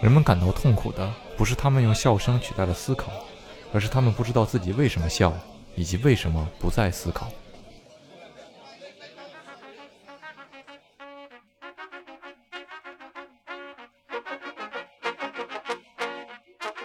[0.00, 3.10] 人们感到痛苦的不是他们用笑声取代了思考，
[3.72, 5.32] 而是他们不知道自己为什么笑，
[5.74, 7.28] 以及为什么不再思考。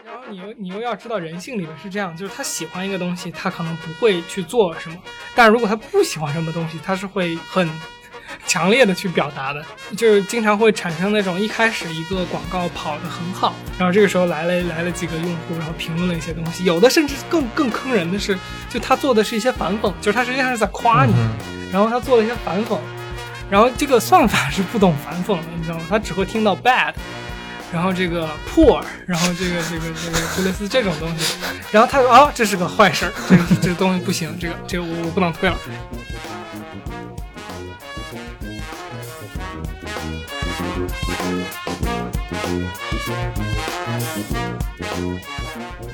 [0.03, 4.97] 然后你又你又要知道人性里面是这样，就是他喜欢一个东西，他可能不会去做什么，
[5.35, 7.69] 但如果他不喜欢什么东西，他是会很
[8.53, 9.65] 强烈的去表达的，
[9.97, 18.37] 就是经常会产生那种一开始一个广告跑得很好，然后这个时候来了来了几个用户，然后评论了一些东西，有的甚至更更坑人的是，
[18.69, 21.15] 就他做的是一些反讽，就是他实际上是在夸你，
[21.71, 22.77] 然后他做了一些反讽，
[23.49, 25.85] 然后这个算法是不懂反讽的，你知道吗？
[25.89, 26.93] 他只会听到 bad。
[27.73, 31.37] 然后这个 poor，然后这个这个这个就类似这种东西，
[31.71, 35.57] 然后他说啊，这是个坏事儿，这个这个东西不行，这个这个我我不能退了。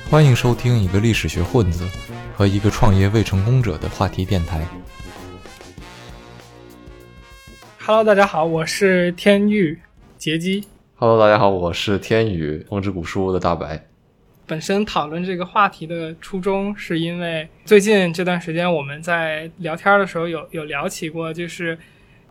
[0.09, 1.87] 欢迎收听一个历史学混子
[2.35, 4.65] 和一个创业未成功者的话题电台。
[7.79, 9.79] Hello，大家好，我是天域
[10.17, 10.63] 杰基。
[10.95, 13.85] Hello，大家好，我是天宇风之谷书屋的大白。
[14.45, 21.77] 本身讨论这个话题的初衷，是因为最近这段时间我们在聊天的时候有有聊起过，就是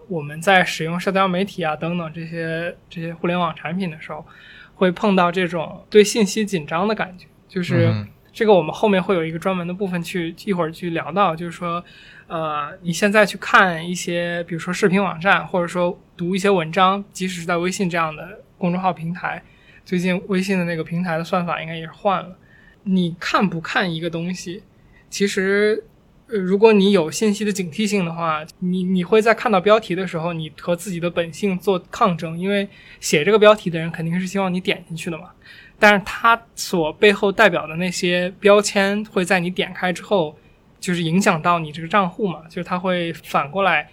[0.08, 4.26] 我们在使用社交媒体啊等等这些这些互联网产品的时候，
[4.74, 7.26] 会碰到这种对信息紧张的感觉。
[7.46, 11.82] 就是嗯这个，我们后面会有一个专门的部分去一会儿去聊到，就是说，
[12.28, 19.42] 呃，你现在去看一些，比如说视频网站，或者说读一些文章，即使是在微信这样的公众号平台，
[19.84, 22.38] 最近微信的那个平台的算法应该也是换了。
[22.84, 24.62] 你看不看一个东西，
[25.10, 25.97] 其实，呃，
[26.28, 32.68] 如果你有信息的警惕性的话，你你会在看到标题的时候，你和自己的本性做抗争，因为
[33.00, 35.30] 写这个标题的人肯定是希望你点进去的嘛。
[35.78, 40.36] 但是它所背后代表的那些标签，会在你点开之后，
[40.78, 43.88] 就是影响到你这个账户嘛，就是它会反过来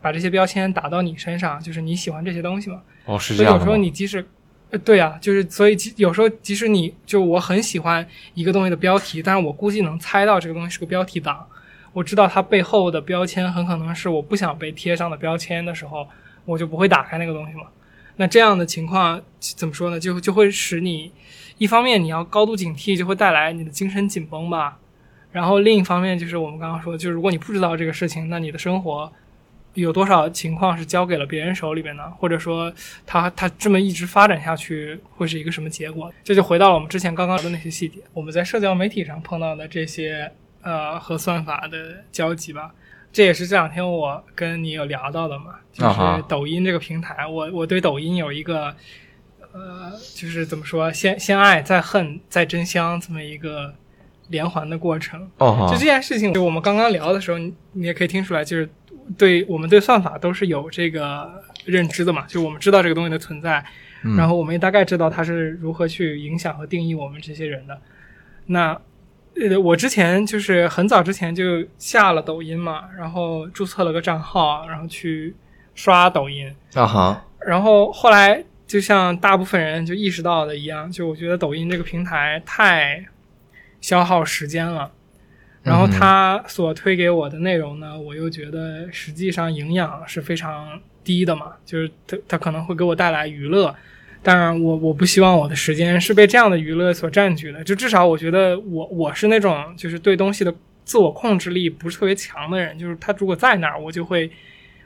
[0.00, 2.80] 把这些标签打到你身上，就是你喜欢这些东西嘛。
[3.06, 4.24] 哦，是这样所以有时候你即使，
[4.70, 11.44] 呃，对啊，就是所以即有时候即使你就我很喜欢一个东西的标题，但是我估计能猜到这个东西是个标题党，
[11.92, 16.06] 我知道它背后的标签很可能是我不想被贴上的标签的时候，
[16.44, 17.64] 我就不会打开那个东西嘛。
[18.16, 19.98] 那这样的情况怎么说呢？
[19.98, 21.10] 就就会使你
[21.58, 24.78] 一方面你要高度警惕，就会带来你的精神紧绷吧。
[25.32, 29.10] 然后另一方面就是我们刚刚说，就是如果你不知道这个事情，那你的生活
[29.74, 32.10] 有多少情况是交给了别人手里边呢？
[32.18, 32.72] 或者说
[33.06, 36.12] 它它这么一直发展下去会是一个什么结果？
[36.24, 40.30] 这就回到了我们之前刚刚聊的那些细节，我们在社交媒体上碰到的这些
[40.62, 42.72] 呃和算法的交集吧。
[43.12, 48.72] 这也是这两天我跟你有聊到的嘛，就是抖音这个平台，我我对抖音有一个
[49.52, 53.74] 呃，就是怎么说，先先爱再恨再真香这么一个
[54.28, 55.28] 连环的过程。
[55.38, 58.70] 哦就这件事情，就我们刚刚聊的时候，你你也可以听出来，就是
[59.18, 63.64] 对我们对算法都是有这个认知的嘛，就我们知道这个东西的存在，
[64.04, 67.76] 嗯然后我们也大概知道它是如何去影响和定义我们这些人的。
[68.46, 68.80] 那
[69.48, 75.34] 呃，我之前就是很早之前就下了抖音嘛，然后注册了个账号，然后去
[75.74, 83.04] 刷抖音，啊哈，然后后来就像大部分人就意识到的一样，就我觉得抖音这个平台太
[83.80, 84.92] 消耗时间了。
[85.62, 93.74] 然后它所推给我的内容呢，我又觉得实际上营养是非常低的嘛，就是它它可能会给我带来娱乐，
[94.22, 100.54] 当然我我不希望我的时间是被这样的娱乐所占据的，就至少我觉得我我是那种就是对东西的
[100.84, 104.30] 自我控制力不是特别强的人，就是它如果在那儿，我就会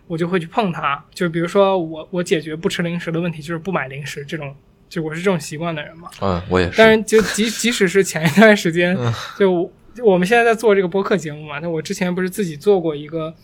[0.07, 4.55] 我就会去碰它，就比如说我我解决不吃零食的问题，就是不买零食这种，
[4.89, 6.09] 就我是这种习惯的人嘛。
[6.21, 6.75] 嗯，我也是。
[6.77, 9.71] 但是就即 即使是前一段时间嗯，就我
[10.03, 13.35] 我们现在在做这个播客节目嘛，那我之前不是自己做过一个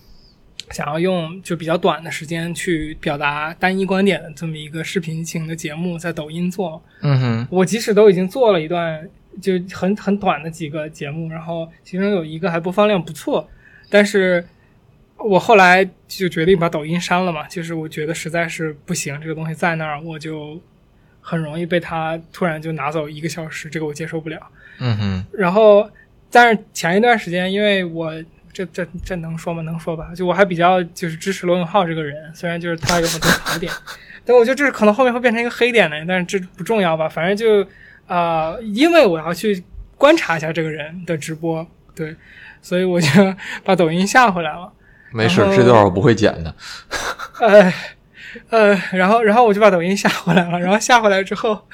[0.71, 6.83] 想要用就比较短的时间去表达单一观点的这么一个视频型的节目，在抖音做。
[7.03, 9.09] 嗯哼，我即使都已经做了一段
[9.41, 13.49] 就很很短的几个节目，然后其中有一个还播放量不错，
[13.89, 14.45] 但是
[15.17, 20.61] 我后来就决定把抖音删了嘛，就是我觉得实在是不行，这个东西在那儿，我就
[21.21, 24.41] 很容易被它突然就拿走一个小时，这个我接受不了。
[24.79, 25.91] 嗯哼，然后，
[26.31, 28.13] 但是前一段时间，因为我
[28.53, 29.63] 这这这能说吗？
[29.63, 30.11] 能说吧？
[30.15, 33.73] 就我还比较就是支持罗永浩这个人，虽然就是他有很多槽点，
[34.25, 37.09] 但我觉得这是可能后面会变成一个黑点的，但是这不重要吧？
[37.09, 37.63] 反正就
[38.07, 39.63] 啊、呃因为我要去
[39.97, 42.17] 观察一下这个人的直播，对，
[42.61, 43.09] 所以我就
[43.65, 44.73] 把抖音下回来了。
[45.13, 46.55] 没事，这段我不会剪的。
[47.41, 47.73] 呃
[48.49, 51.67] 呃，然后然后我就把抖音下回来了，然后下回来之后，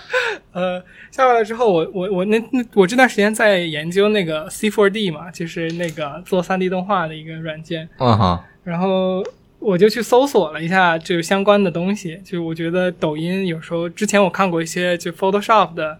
[0.52, 9.22] 呃，下过来之后，我我我那那我这段时间在研究那个 C4D 嘛，就是那个做 3D 动画的一个软件，嗯哈，然后
[9.58, 15.98] 我就去搜索了一下就是相关的东西，就我觉得抖音有时候之前我看过一些就 Photoshop 的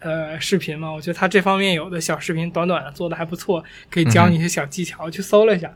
[0.00, 5.74] 呃视频嘛，我觉得它这方面有的小视频短短的做的还不错，可以教你一些小技巧，我去搜了一下。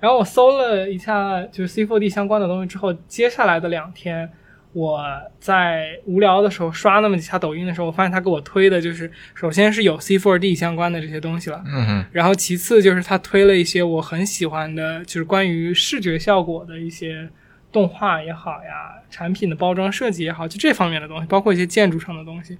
[0.00, 4.30] 然后我搜了一下就是 C4D 相关的东西之后，接下来的两天，
[4.72, 5.00] 我
[5.40, 17.28] 在无聊的时候刷那么几下抖音的时候，我发现他给我推的就是，首先是有 C4D 相关的这些东西了，嗯哼，然后其次就是他推了一些我很喜欢的，就是关于视觉效果的一些
[17.72, 22.58] 动画也好呀，产品的包装设计也好，就这方面的东西，包括一些建筑上的东西。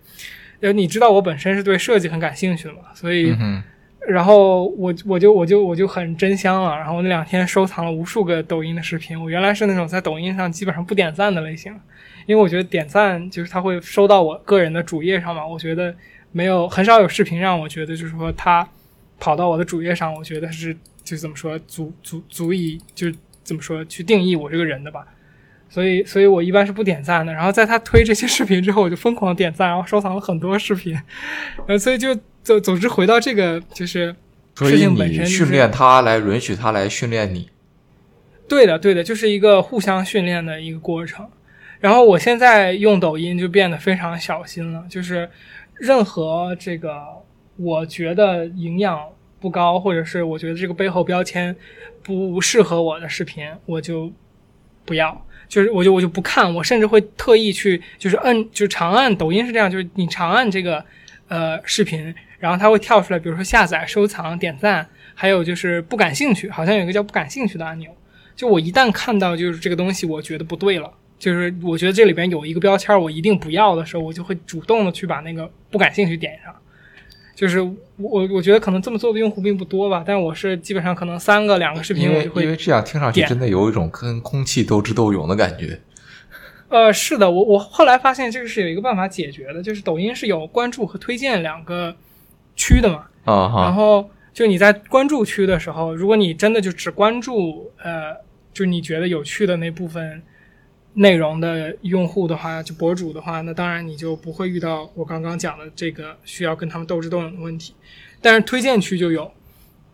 [0.60, 3.36] 呃，你知道我本身是对设计很感兴趣的嘛，所以。
[4.08, 9.20] 然后我我就我就我就很真香了，然后我那两天收藏了无数个抖音的视频。
[9.20, 11.72] 我原来是那种在抖音上基本上不点赞的类型，
[12.26, 15.46] 因为我觉得点赞就是它会收到我个人的主页上嘛。
[15.46, 15.94] 我觉得
[16.32, 18.68] 没有很少有视频让我觉得就是说它
[19.18, 23.08] 跑到我的主页上，我觉得是就怎么说足足足以就
[23.42, 25.06] 怎么说去定义我这个人的吧。
[25.68, 27.32] 所以所以我一般是不点赞的。
[27.32, 30.96] 然后在他推这些视频之后，我就疯狂点赞，然后收藏了很多视频。
[31.66, 32.16] 呃，所以就
[32.46, 34.14] 总总之回到这个就是。
[34.58, 37.50] 事所以情本身就是你训练他来允许他来训练你。
[38.48, 41.28] 对的，对的，就是一个互相训练的一个过程。
[41.78, 45.28] 然后我现在用抖音就变得非常小心了，就是
[45.74, 46.98] 任何这个
[47.58, 48.98] 我觉得营养
[49.38, 51.54] 不高，或者是我觉得这个背后标签
[52.02, 54.10] 不适合我的视频，我就
[54.86, 55.22] 不要。
[55.48, 60.82] 就是我就我就不看，我甚至会特意去就是摁，就是长按抖音是这样，就是你长按这个
[61.28, 67.90] 呃视频，然后它会跳出来，比如说下载、收藏、点赞，还有就是不感兴趣，好像有一个叫不感兴趣的按钮。
[68.34, 76.54] 就我一旦看到就是这个东西，我觉得不对了，就是我觉得这里边有一个标签我一定不要的时候，我就会主动的去把那个不感兴趣点上。
[77.34, 85.78] 就是我我觉得可能这么做的用户并不多吧，但我是基本上可能三个两个视频我就会因为这样听上去真的有一种跟空气斗智斗勇的感觉。
[86.68, 91.94] 呃，是的，我我后来发现这个是有一个办法解决的，就是抖音是有关注和推荐两个
[92.56, 93.06] 区的嘛。
[93.24, 98.16] 然后就你在关注区的时候，如果你真的就只关注呃，
[98.52, 100.22] 就你觉得有趣的那部分
[100.94, 107.74] 内容的用户的话，就博主的话，那当然你就不会遇到我刚刚讲的这个需要跟他们斗智斗勇的问题。
[108.22, 109.30] 但是推荐区就有，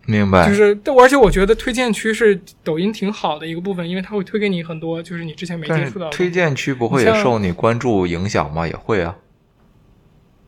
[0.05, 0.47] 明白。
[0.47, 8.67] 就是，而且我觉得推荐区是抖音挺好的一个部分，因为它会推给你很多就是你之前没接触到的推荐区不会也受你关注影响吗？
[8.67, 9.17] 也会啊。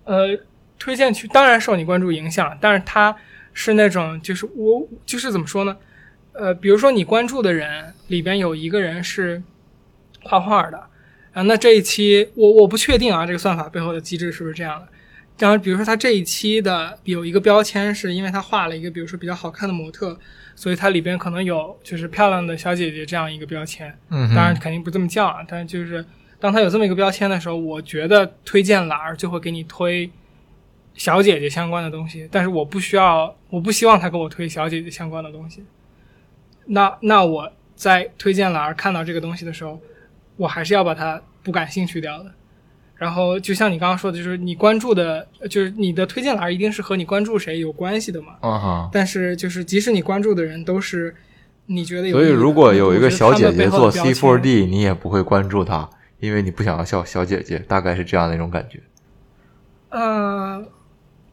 [0.05, 0.27] 呃，
[0.85, 3.15] 推荐区当然受你关注影响，但是它
[3.53, 5.75] 是那种就是我就是怎么说呢？
[6.33, 9.41] 呃，比如说你关注的人里边有一个人是
[10.21, 10.77] 画画的，
[11.33, 14.87] 啊，那这一期我我不确定啊，这个算法背后的机制是不是这样的？
[15.39, 20.15] 然后比如说他这一期的有一个标签，是因为他画了一个比如说比较好看的模特，
[20.55, 23.91] 所以它里边可能有就是漂亮的小姐姐这样一个标签。
[24.11, 26.05] 嗯，当然肯定不这么叫啊，但是就是
[26.39, 30.07] 当他有这么一个标签的时候，我觉得推荐栏就会给你推
[30.95, 35.63] 小姐姐相关的东西，但是我不需要，我不希望他给我推小姐姐相关的东西。
[36.65, 39.79] 那那我在推荐栏看到这个东西的时候，
[40.37, 42.31] 我还是要把它不感兴趣掉的。
[42.95, 48.37] 然后就像你刚刚说的，就是你关注的，就是你的推荐栏一定是和你关注谁有关系的嘛。
[48.39, 48.89] 啊哈。
[48.91, 51.13] 但是就是即使你关注的人都是
[51.65, 55.89] 你觉得有所以如果有一个小姐姐做我觉得他们背后的标签 C4D，你也不会关注她，
[56.21, 58.79] 因为你不想要小小姐姐，大概是这样的一种感觉。
[59.89, 60.65] 呃，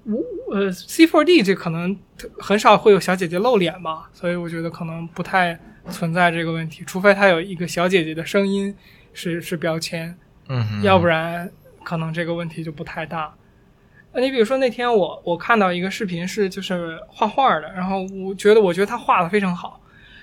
[0.05, 0.21] 我
[0.55, 1.97] 呃 C4D 这可能
[2.39, 5.59] 很少会有小姐姐露脸吧，所以我觉得可能不太
[5.91, 8.75] 存在这个问题，除非她有一个小姐姐的声音
[9.13, 10.17] 是是标签，
[10.49, 11.51] 嗯哼，要不然
[11.85, 13.33] 可能这个问题就不太大。
[14.13, 19.81] 呃，你比如说那天我我看到一个视频是就是画画的，然后我觉得我觉得他画的非常好，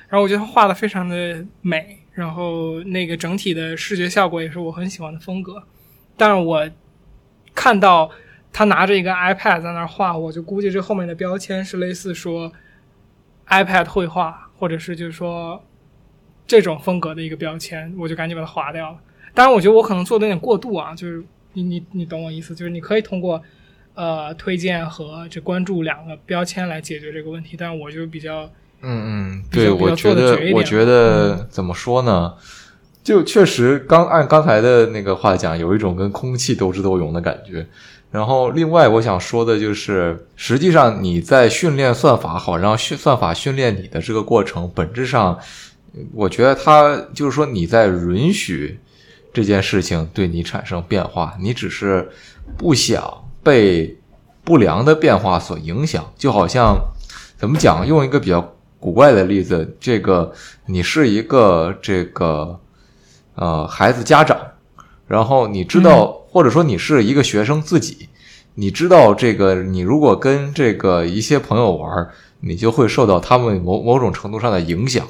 [0.09, 5.63] 然后我觉得他画的非常的美，然后那个整体的视觉效果也是我很喜欢的风格，
[6.15, 6.69] 但是我
[7.55, 8.11] 看到
[8.51, 12.51] 他拿着一个 iPad 在那儿画，我就估计这后面的标签是类似说
[13.47, 15.63] iPad 绘画，或者是就是说
[16.45, 18.97] 这种风格的一个标签，我就赶紧把它划掉了。
[19.33, 23.41] 当然，我觉得我可能做的有点过度啊，就是你你你懂我意思，就是你可以通过
[23.93, 28.43] 呃推荐和这关注两个标签来解决这个问题，但我就比较
[28.81, 32.33] 嗯嗯，对，我觉得我觉得怎么说呢？
[33.03, 37.65] 就确实刚按刚才的那个话讲，有一种跟空气斗智斗勇的感觉。
[38.11, 45.37] 然后，另外我想说的就是，实际上你在训练算法好，让训算法训练你的这个过程，本质上，
[46.13, 48.79] 我觉得它就是说你在允许
[49.31, 52.09] 这件事情对你产生变化，你只是
[52.57, 53.95] 不想被
[54.43, 56.11] 不良的变化所影响。
[56.17, 56.75] 就好像
[57.37, 57.85] 怎么讲？
[57.85, 60.33] 用一个比较古怪的例子，这个
[60.65, 62.59] 你是一个这个
[63.35, 64.35] 呃孩子家长，
[65.09, 68.07] 然后你知道，或者说你是一个学生自己，
[68.55, 72.07] 你知道这个你如果跟这个一些朋友玩，
[72.41, 75.05] 你就会受到他们某某种程度上的影响。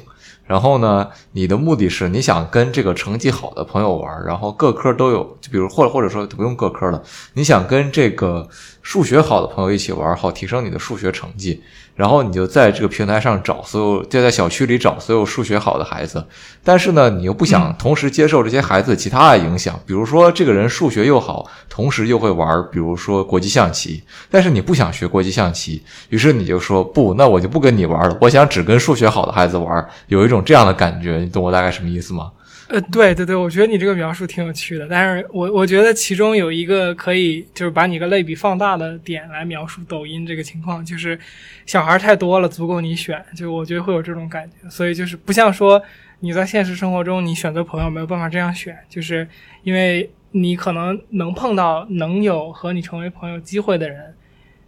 [0.46, 7.00] 然后呢，你的目的是你想跟这个成绩好的朋友玩，然后各科都有，就比如或者或者说不用各科了，
[7.34, 8.48] 你想跟这个
[8.82, 11.62] 数学好的朋友一起玩，好提升你的数学成绩。
[12.00, 16.24] 然后你就在这个平台上找所有，就在小区里找所有数学好的孩子，
[16.64, 32.30] 但是呢，你又不想同时接受这些孩子其他的影响，比如说这个人数学又好，同时又会玩，比如说国际象棋，但是你不想学国际象棋，于是你就说不，那我就不跟你玩了，我想只跟数学好的孩子玩，有一种这样的感觉，你懂我大概什么意思吗？
[32.70, 41.18] 呃，对对对，我觉得你这个描述挺有趣的，但是我我觉得其中有一个可以就是把你个类比放大的点来描述抖音这个情况，就是
[41.66, 45.82] 小孩太多了，足够你选，就我觉得会有这种感觉，所以就是不像说
[46.20, 49.26] 你在现实生活中你选择朋友没有办法这样选，就是
[49.64, 54.14] 因为你可能能碰到能有和你成为朋友机会的人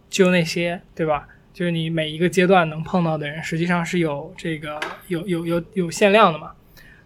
[0.09, 1.25] 就那些，对吧？
[1.53, 6.51] 就是你每一个阶段能碰到的人，实际上是有这个有有有有限量的嘛。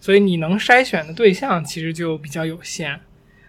[0.07, 2.97] 所以你能筛选的对象其实就比较有限，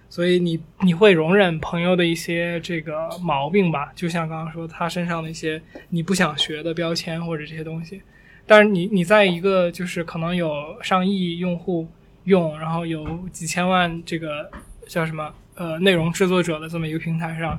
[0.09, 3.93] 所以你你会容忍朋友的一些这个毛病吧？
[3.95, 8.03] 就像刚刚说他身上的一些你不想学的标签或者这些东西。
[8.45, 11.87] 但是你你在一个就是可能有上亿用户
[12.25, 14.51] 用，然后有几千万这个
[14.89, 17.57] 叫什么呃内容制作者的这么一个平台上，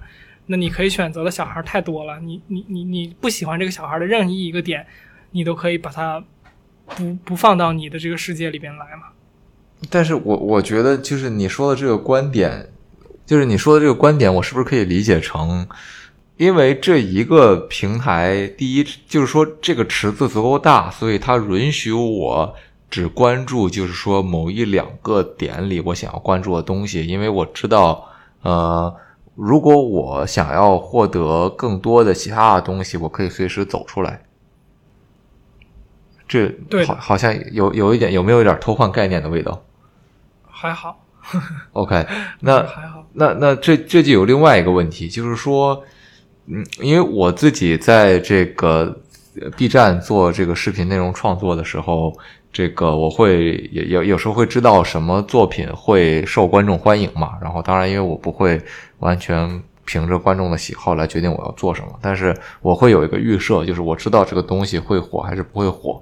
[0.47, 2.19] 那你可以选择的小孩太多了。
[2.19, 4.85] 你你你你不喜欢这个小孩的任意一个点，
[5.31, 6.21] 你都可以把它。
[6.95, 9.07] 不不放到你的这个世界里边来嘛？
[9.89, 12.69] 但是我我觉得就是你说的这个观点，
[13.25, 15.65] 就是你说的这个观点，我是不是可以理解成，
[16.35, 22.53] 因为这一个平台，第一就是说这个池子足够大，所以它允许我
[22.89, 28.09] 只关注，就是说某一两个点里我想要关注的东西，因为我知道，
[28.41, 28.93] 呃，
[29.35, 34.21] 如果我想要获得更多的其他的东西，我可以随时走出来。
[36.29, 39.61] 这好好像有有一点有没有一点偷换概念的味道？
[40.47, 41.03] 还好。
[41.73, 42.05] OK，
[42.39, 43.03] 那 还好。
[43.13, 45.83] 那那这这就有另外一个问题，就是说，
[46.45, 49.01] 嗯，因为我自己在这个
[49.57, 52.15] B 站做这个视频内容创作的时候，
[52.53, 57.33] 这个我会有有有时候会知道什么作品会受观众欢迎嘛。
[57.41, 58.61] 然后当然，因为我不会
[58.99, 59.61] 完全。
[59.89, 65.99] 凭着观众的喜好来决定我要做什么，但是我会有一个预设，就是我知道这个东西会火还是不会火。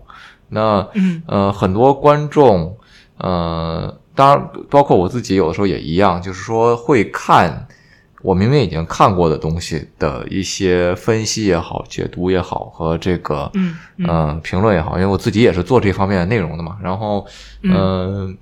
[0.49, 0.85] 那
[1.25, 2.77] 呃，很多观众，
[3.17, 7.65] 呃，当然包括我自己，有的时候也一样，就是说会看
[8.21, 13.49] 我明明已经看过的东西的一些分析也好、解读也好和这个
[13.99, 16.77] 嗯评论也好，因为我自己也是做这方面的内容的嘛。
[16.83, 17.25] 然后
[17.63, 18.37] 嗯，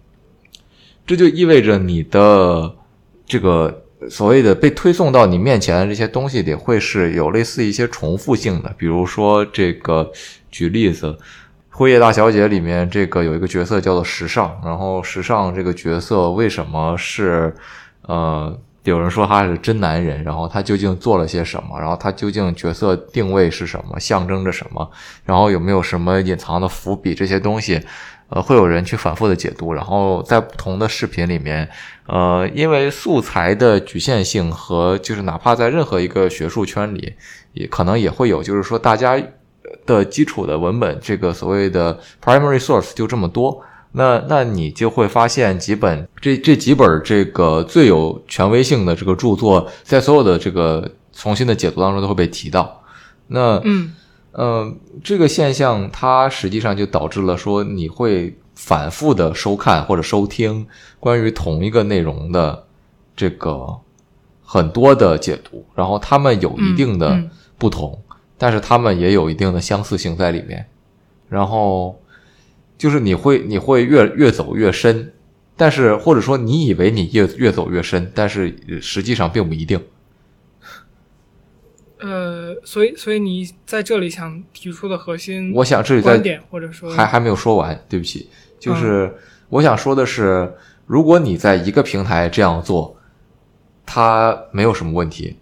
[1.05, 2.73] 这就意味着你的
[3.27, 3.83] 这个。
[4.09, 8.73] 所谓的被推送到你面前的这些东西里，会是有类似一些重复性的。
[8.77, 10.11] 比如说，这个
[10.49, 11.07] 举例子，
[11.69, 17.53] 《辉夜大小姐》里面这个有一个角色叫做时尚，然后时尚这个角色为什么是
[18.03, 21.79] 呃，有人说他是真男人，然后他究竟做了些什么？
[21.79, 23.99] 然后他究竟角色定位是什么？
[23.99, 24.89] 象征着什么？
[25.25, 27.13] 然后有没有什么隐藏的伏笔？
[27.13, 27.81] 这些东西。
[28.27, 31.69] 呃，会有人去反复的解读，然后在不同的视频里面，
[32.07, 37.13] 呃，因为素材的局限性和就是哪怕在任何一个学术圈里，
[37.53, 39.21] 也可能也会有，就是说大家
[39.85, 52.81] 的基础的文本，这个所谓的 primary source 就这么多，那那你就会发现几本这这几本这个最有权威性的这个著作，在所有的这个重新的解读当中都会被提到，
[53.27, 53.93] 那嗯。
[54.37, 60.67] 嗯，这个现象它实际上就导致了说你会反复的收看或者收听
[60.99, 62.65] 关于同一个内容的
[63.15, 63.77] 这个
[64.43, 67.21] 很多的解读，然后他们有一定的
[67.57, 67.97] 不同，
[68.37, 70.65] 但是他们也有一定的相似性在里面，
[71.29, 71.99] 然后
[72.77, 75.13] 就是你会你会越越走越深，
[75.55, 79.81] 但是或者说你以为你越越走越深，但是实际上并不一定。
[81.99, 89.13] 呃，所以，所以你在这里想提出的核心，我想这里观点或者说还还没有说完，对不起，就是
[89.49, 90.53] 我想说的是，
[90.85, 92.97] 如果你在一个平台这样做，
[93.85, 95.37] 它没有什么问题，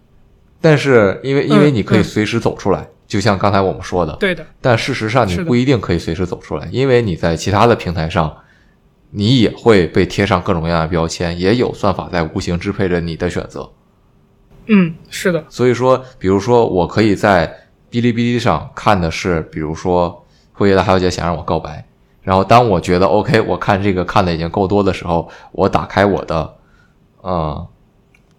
[0.60, 8.32] 但是因为因为你可以随时走出来，就像刚才我们说的，对的，但事实上你不一定可以随时走出来，因为你在其他的平台上，
[9.10, 13.70] 你也会被贴上各种各样的标签，也有算法在无形支配着你的选择。
[14.66, 17.46] 嗯，是的，所以说，比如说，我可以在
[17.90, 21.84] 哔哩哔哩上看的是，比如说辉夜大小姐想让我告白，
[22.22, 26.54] 然后当我觉得 OK，我看这个看的已经够多的时候，我打开我的，
[27.20, 27.66] 呃，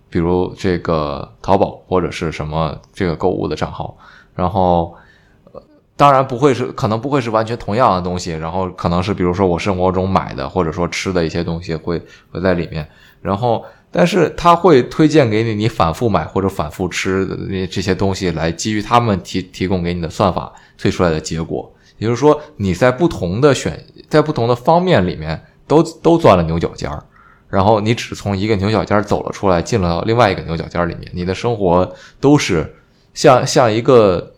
[0.10, 3.96] 比如这个淘宝或者是什么这个购物的账号，
[4.34, 4.96] 然后，
[5.96, 12.02] 当然不会是，可能不会是完全同样的东西，然后可能是比如说我生活中买的或者说吃的一些东西会
[12.32, 12.88] 会在里面，
[13.22, 13.64] 然后。
[13.98, 21.74] 但是他会推荐给你你反复买或者反复吃的这些东西，来基于他们提提供给你的算法推出来的结果。
[21.98, 27.02] 也就是说，你在不同的选在不同的方面里面都都钻了牛角尖儿，
[27.48, 32.76] 然后你只从一个牛角尖儿走了出来，进了另外一个牛角尖儿里面，你的生活都是
[33.14, 34.34] 像像一个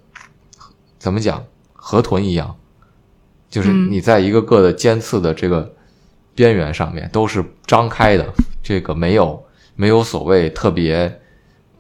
[1.00, 2.56] 怎么讲河豚一样，
[3.50, 5.74] 就是你在一个个的尖刺的这个
[6.36, 8.24] 边缘上面都是张开的，
[8.62, 9.44] 这个没有。
[9.78, 11.22] 没有所谓特别，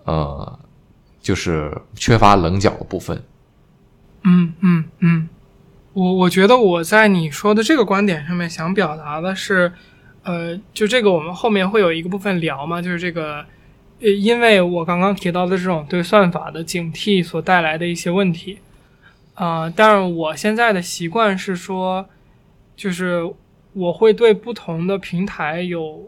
[0.05, 0.59] 呃，
[1.19, 3.23] 就是缺乏棱角的部分。
[4.23, 5.27] 嗯嗯嗯，
[5.93, 9.73] 我我觉得我在你说的这个观点上面想表达的是，
[10.21, 13.43] 呃，就这个我们后面会有一个部分聊嘛，就是这个，
[13.99, 18.59] 呃，因为我刚刚提到的这种对算法的警惕所带来的一些问题，
[19.33, 22.07] 啊，但是我现在的习惯是说，
[22.75, 23.33] 就是
[23.73, 26.05] 我会对不同的平台有。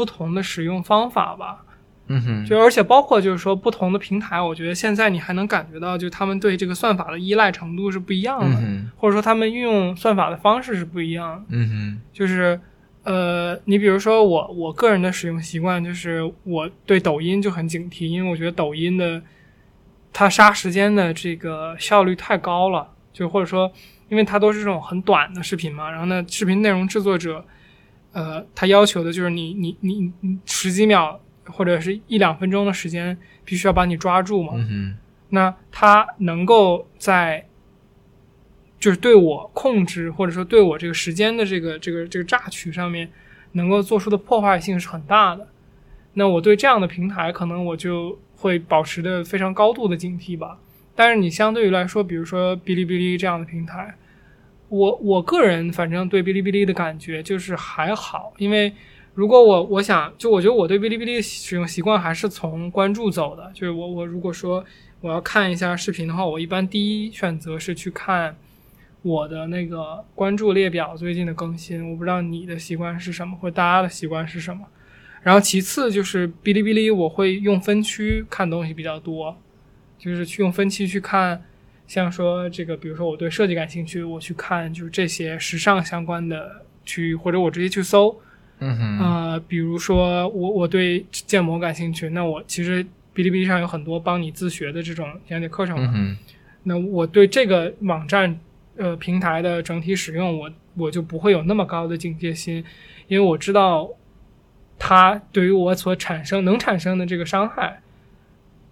[0.00, 1.62] 不同的使用方法吧，
[2.06, 12.58] 嗯哼，就而且包括就是说不同的平台，我觉得现在你还能感觉到，就他们对这个算法的依赖程度是不一样的，嗯或者说他们运用算法的方式是不一样的，嗯哼，就是
[13.04, 19.20] 呃，你比如说我我个人的使用习惯，就是我对抖音就很警惕，因为我觉得抖音的
[20.14, 23.70] 它杀时间的这个效率太高了，就或者说
[24.08, 27.44] 因为它都是这种很短的视频嘛，然后呢，视频内容制作者。
[28.12, 34.52] 呃，他要求的就是你你你你十几秒或者是一两分钟的时间，必须要把你抓住嘛。
[34.56, 34.96] 嗯
[35.32, 37.46] 那他能够在，
[38.80, 43.08] 就是对我控制或者说对我这个时间的这个这个这个榨取上面，
[43.52, 45.46] 能够做出的破坏性是很大的。
[46.14, 50.58] 那我对这样的平台，可能我就会保持的非常高度的警惕吧。
[50.96, 53.94] 但是你相对于来说，比如说哔哩哔哩这样的平台。
[54.70, 58.72] 我我个人反正对哔哩哔哩的感觉就是还好，因为
[59.14, 64.64] 如果我我想就我觉得我对哔哩哔哩使用习惯还是从关注走的，就是我我如果说
[65.00, 68.36] 我要看一下视频的话，我一般第一选择是去看
[69.02, 71.90] 我的那个关注列表最近的更新。
[71.90, 74.64] 我不知道你的习惯是什么，或者大家的习惯是什么。
[75.22, 79.36] 然后其次就是哔哩哔哩，我会用分区看东西比较多，
[79.98, 81.42] 就是去用分区去看。
[81.90, 88.16] 像说这个，比如说我对设计感兴趣，我去看就是这些时尚相关的区域，或者我直接去搜，
[88.60, 96.16] 嗯哼，呃，比如说我我对建模感兴趣，那我其实哔哩哔哩上有很多帮你自学的这种讲解课程嘛，
[96.62, 98.38] 那我对这个网站
[98.76, 102.64] 呃平台的整体使用，我我就不会有那么高的警戒心，
[103.08, 103.90] 因为我知道
[104.78, 107.80] 它对于我所产生能产生的这个伤害。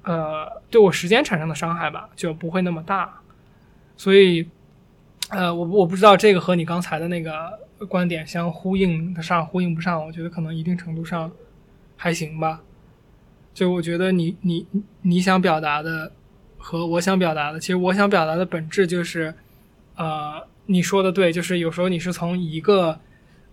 [0.09, 3.21] 呃，对我时间产生的伤害吧，就不会那么大，
[3.95, 4.49] 所以，
[5.29, 10.03] 呃，我我不知道这个和你刚才的那个观点相呼应的上，呼应不上。
[10.03, 11.31] 我觉得可能一定程度上
[11.95, 12.63] 还行吧。
[13.53, 14.67] 就我觉得你你
[15.03, 16.11] 你想表达的
[16.57, 19.35] 和我想表达的，其实我想表达的本质就是，
[19.97, 22.99] 呃，你说的对，就是有时候你是从一个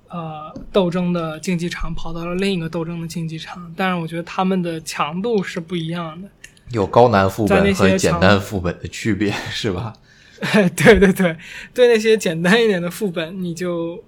[0.09, 6.27] 呃斗争的竞技场跑到了另一个斗争的竞技场，但是我觉得他们的强度是不一样的。
[6.71, 9.93] 有高难副本和简单副本的区别是吧？
[10.75, 11.37] 对对对，
[11.73, 14.03] 对那些简单一点的副本，你就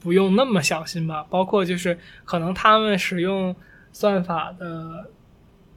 [0.00, 1.24] 不用那么小心吧。
[1.30, 3.54] 包括就是可能他们使用
[3.92, 5.10] 算法的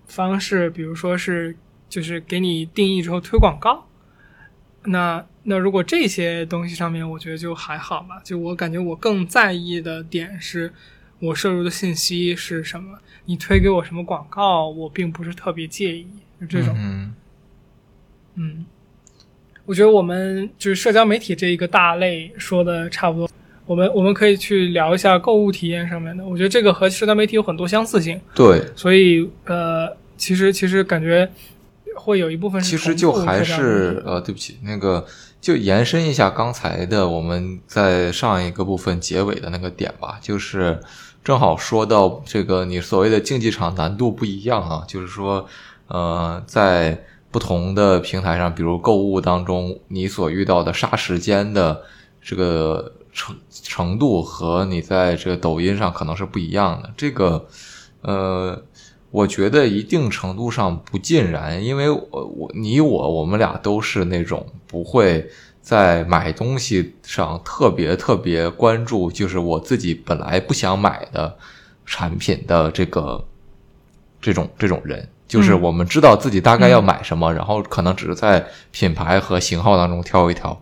[0.08, 1.56] 方式，比如说是
[1.88, 3.88] 就是给你定义之后推广告，
[4.86, 8.22] 那那如果这些东西上面，我觉得就还好吧。
[8.24, 10.72] 就我感觉我更在意的点是
[11.20, 12.98] 我摄入的信息是什么。
[13.26, 16.06] 你推给我什么广告，我并不是特别介意，
[16.40, 16.76] 就这种。
[18.36, 18.66] 嗯，
[19.66, 23.30] 我觉得我们就是社交媒体这一个大类说的差不多，
[23.66, 26.24] 我们我们可以去聊一下购物体验上面的。
[26.24, 28.22] 我觉得这个和社交媒体有很多相似性。
[28.36, 31.28] 对，所以呃，其实其实感觉
[31.96, 35.06] 会有一部分其实就还是呃，对不起，那个
[35.42, 40.80] 就延伸一下刚才的我们在上一个部分结尾的那个点吧，就是。
[41.26, 45.48] 正好说到这个，你所谓的竞技场难度不一样啊，就是说，
[45.88, 51.82] 呃，在不同的平台上，比如购物当中，你所遇到的杀时间的
[52.22, 56.94] 这个程程度和你在这个抖音上可能是不一样的。
[56.96, 57.48] 这个，
[58.02, 58.62] 呃，
[59.16, 65.26] 我觉得一定程度上不尽然，因为我我你我我们俩都是那种不会
[65.62, 71.38] 在买东西上特别特别关注，就是我自己本来不想买的
[71.86, 73.26] 产品的这个
[74.20, 75.08] 这种这种人。
[75.28, 80.56] 就是我们知道自己大概要买什么，然后可能只是在品牌和型号当中挑一挑，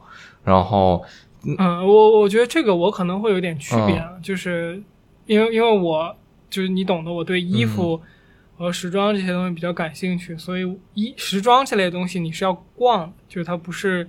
[0.43, 1.03] 然后，
[1.43, 4.81] 嗯，我我觉得这个我可能会有点区别，就是
[5.25, 6.15] 因为因为我
[6.49, 7.99] 就是你懂得，我对衣服
[8.57, 14.07] 和时装这些东西比较感兴趣，所以衣时装这类东西你是要逛，就是它不是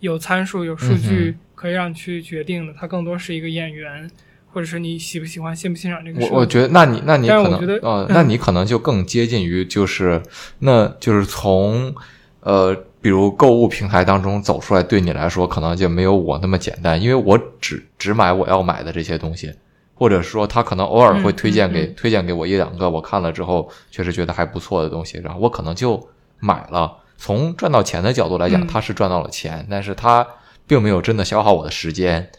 [0.00, 4.10] 有参数有数据可以让你去决定的，它更多是一个演员。
[4.52, 6.24] 或者是你喜不喜欢、欣不欣赏这个？
[6.26, 10.22] 我我觉得，那你那你可能呃， 那你可能就更接近于就是，
[10.60, 11.92] 那就是从
[12.38, 19.52] 呃，比如购物平台当中走出来，对你来说可能就没有我那么简单，因为我只只买我要买的这些东西，
[19.94, 26.08] 或者说他可能偶尔会推荐给推荐给我一两个我看了之后确实觉得还不错的东西，然后我可能就
[26.40, 26.98] 买了。
[27.16, 30.26] 从赚到钱的角度来讲，他是赚到了钱，但是他
[30.66, 32.30] 并没有真的消耗我的时间。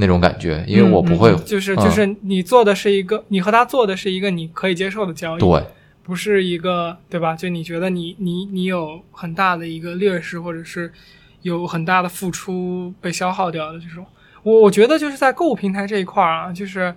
[0.00, 5.64] 那种感觉，因为我不会，就是就是你做的是一个，你和他做的是一个你可以接受的交易，对，
[6.04, 7.34] 不是一个，对吧？
[7.34, 10.92] 就你觉得你你你有很大的一个劣势，或者是
[11.42, 14.06] 有很大的付出被消耗掉的这种，
[14.48, 16.94] 我我觉得就是在购物平台这一块啊，就是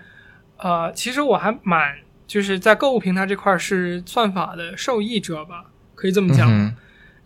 [0.58, 6.48] 呃，其实我还蛮就是在购物平台这块是算法的受益者吧，可以这么讲，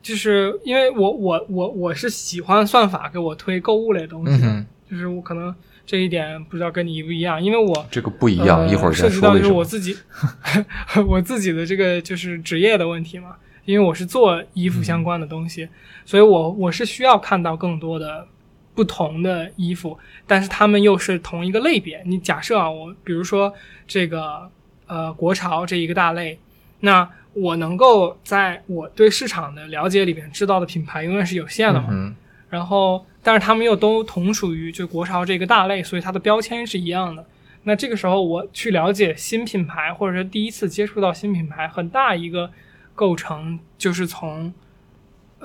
[0.01, 4.65] 就是因为我我我我是喜欢算法给我推购物类东西的。
[4.87, 9.97] 就是我可能这一点不知道跟你一不一样，因为我这个不一样，一会儿涉及到就是我自己
[11.07, 13.35] 我自己的这个就是职业的问题嘛，
[13.65, 15.67] 因为我是做衣服相关的东西，
[16.05, 18.27] 所以我我是需要看到更多的
[18.75, 22.03] 不同的衣服，但是它们又是同一个类别。
[22.05, 23.51] 你假设啊，我比如说
[23.87, 24.47] 这个
[24.85, 26.37] 呃国潮这一个大类，
[26.81, 32.13] 那我能够在我对市场的了解里面知道的品牌永远是有限的嘛，
[32.49, 33.05] 然后。
[33.27, 37.25] 但是他们又都同属于就国潮这个大类，所以它的标签是一样的。
[37.63, 42.51] 那这个时候我去了解新品牌，或者说第一次接触到新品牌，很大一个
[42.93, 44.53] 构成就是从，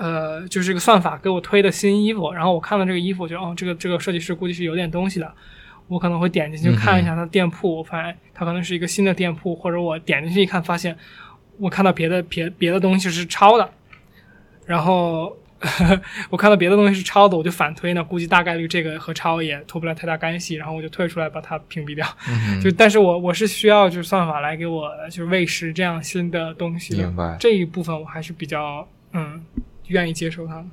[0.01, 5.31] 呃，就是这个算法给我推的新衣服，然后我看到这个衣服，觉得哦，这个这个设计师估计是有点东西的，
[5.87, 10.97] 我可能会点进去看一下他的店铺，我发现他可能是一个新的店铺，或者我点进去一看，发现
[11.59, 13.69] 我看到别的别别的东西是抄的，
[14.65, 15.37] 然后。
[16.31, 22.03] 我看到别的东西是抄的，我就反推呢，估计大概率这个和抄也脱不了太大干系，然后我就退出来把它屏蔽掉。
[22.59, 29.39] 就但是我我是需要就是算法来给我就是喂食这样新的东西的，明白这一部分我还是比较嗯
[29.91, 30.65] 愿意接受它的。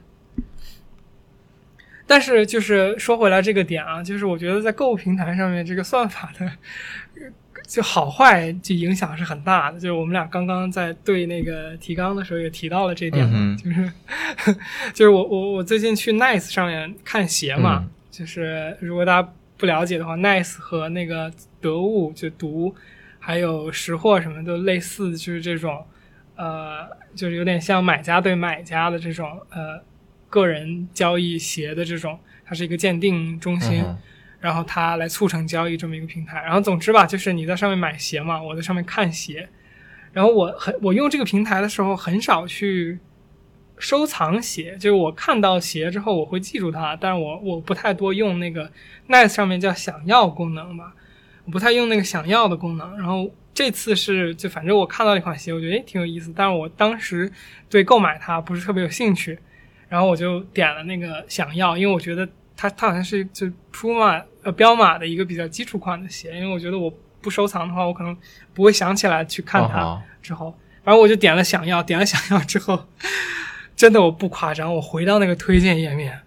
[2.06, 6.50] 但是就是说回来这个点啊，就是我觉得在购物平台上面这个算法的。
[7.66, 13.28] 就好坏就影响是很大的，就是我们俩刚刚在对那个提纲的时候也提到了这点，
[13.58, 13.92] 就是
[14.94, 22.74] 就是我我我最近去 Nice 上面看鞋嘛，就是如果大家不了解的话，Nice 和那个得物就读
[23.18, 25.84] 还有识货什么都类似，就是这种
[26.38, 29.78] 呃，就是有点像买家对买家的这种呃
[30.30, 33.84] 个人交易鞋的这种，它是一个鉴定中心。
[34.40, 39.48] 然后它来促成交易这么一个平台，然后总之吧，就是你在上面买鞋嘛，我在上面看鞋，
[40.12, 43.00] 然后我很我用这个平台的时候很少去
[43.78, 48.70] 收藏鞋，就是我看到鞋之后我会记住它，但是我我不太多用那个
[49.08, 50.94] Nice 上面叫想要功能吧，
[51.44, 52.96] 我不太用那个想要的功能。
[52.96, 57.28] 然后这次是就反正我看到一款鞋，我觉得诶挺有意思，但是我当时
[57.68, 59.36] 对购买它不是特别有兴趣，
[59.88, 62.28] 然后我就点了那个想要，因为我觉得。
[62.60, 68.16] 它它好像是就 Puma 呃彪马的一个比较基础款的鞋，因为我觉得我不收藏的话，我可能
[68.52, 70.02] 不会想起来去看它。
[70.20, 70.50] 之后，
[70.82, 72.88] 反正我就点了想要，点了想要之后，
[73.76, 76.20] 真的我不夸张，我回到那个推荐页面，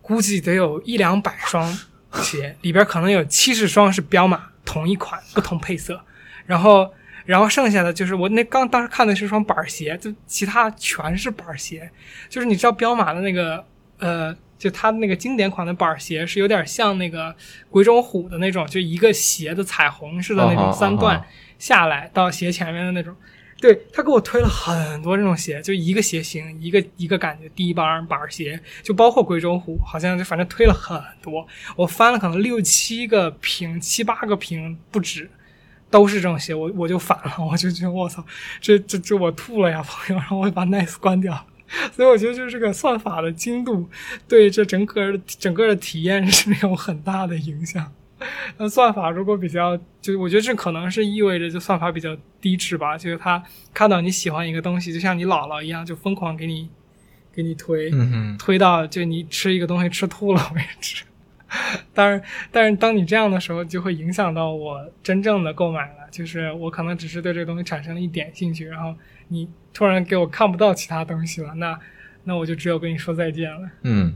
[0.00, 1.76] 估计得有一两百双
[2.12, 6.00] 鞋，里边可能有七十双是彪马同一款不同配色，
[6.46, 6.90] 然后
[7.24, 11.90] 然后剩下的就是我那刚当时看的是双板鞋，就其他全是板鞋，
[12.28, 13.64] 就是你知道彪马的那个
[13.98, 14.36] 呃。
[14.58, 17.34] 就它那个经典款的板鞋是有点像那个
[17.68, 21.20] 鬼冢虎的那种，就一个鞋的彩虹似的那种三段
[21.58, 23.12] 下来到鞋前面的那种。
[23.60, 31.44] 对他给我推了很多这种鞋，就一个鞋型一个一个感觉低帮板鞋，就包括鬼冢虎，好像就反正推了很多。
[31.74, 35.28] 我翻了可能六七个屏七八个屏不止，
[35.92, 38.24] 都是这种鞋，我我就反了，我就觉得我操，
[38.60, 41.46] 这这这我吐了呀，朋友，然后我把 nice 关掉。
[41.94, 43.88] 所以我觉得就是这个算法的精度
[44.28, 47.90] 对这整个整个的体验是有很大的影响。
[48.56, 56.68] 那算法如果比较，就我觉得这可能是意味着就算法比较低质吧，就是他看到你喜欢一个东西，就像你姥姥一样，就疯狂给你
[57.34, 61.04] 给你推，嗯哼，推到就你吃一个东西吃吐了为止。
[61.94, 66.08] 但是，但是当你这样的时候，就会影响到我真正的购买了。
[66.10, 68.94] 就是我可能只是对这个东西产生了一点兴趣，然后
[69.28, 71.78] 你突然给我看不到其他东西了，那
[72.24, 73.70] 那我就只有跟你说再见了。
[73.82, 74.12] 嗯，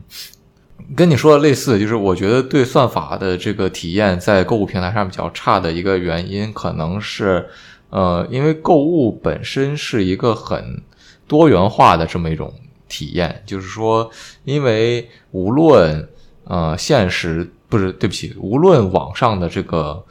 [0.95, 7.49] 跟你说的类似，就是我觉得对算法的这个体验在购物平台上比较差的一个原因，可能是
[7.89, 10.83] 呃，因为购物本身是一个很
[11.27, 12.53] 多元化的这么一种
[12.89, 14.11] 体验，就是说，
[14.45, 16.07] 因为无论
[16.49, 20.05] 呃，现实不是对不起，无论网上的这个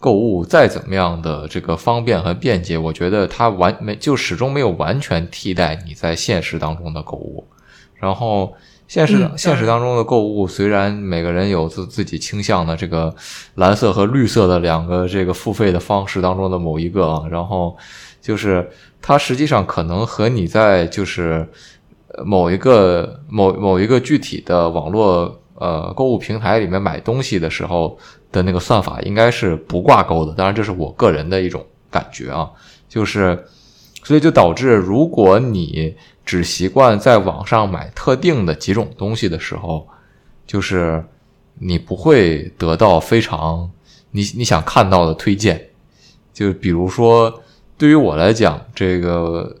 [0.00, 7.46] 购物再怎么样的这个方便和便捷，我觉得它完没就始终没有完全替代你在现实当中的购物。
[7.94, 8.54] 然后
[8.86, 13.14] 现实、嗯现实当中的购物，虽然每个人有自自己倾向的这个
[13.56, 17.76] 蓝色和绿色的两个这个付费的方式当中的某一个啊，然后
[18.22, 18.68] 就是
[19.02, 21.46] 它实际上可能和你在就是
[22.14, 27.98] 呃某一个某某一个具体的网络呃购物平台里面买东西的时候
[28.32, 30.32] 的那个算法应该是不挂钩的。
[30.32, 32.50] 当然，这是我个人的一种感觉啊，
[32.88, 33.46] 就是
[34.02, 35.94] 所以就导致如果你
[36.24, 39.86] 只习惯在网上买特定的几种东西的时候，
[40.46, 41.04] 就是
[41.58, 43.70] 你不会得到非常
[44.10, 45.68] 你你想看到的推荐。
[46.32, 47.42] 就比如说，
[47.76, 49.56] 对于我来讲，这个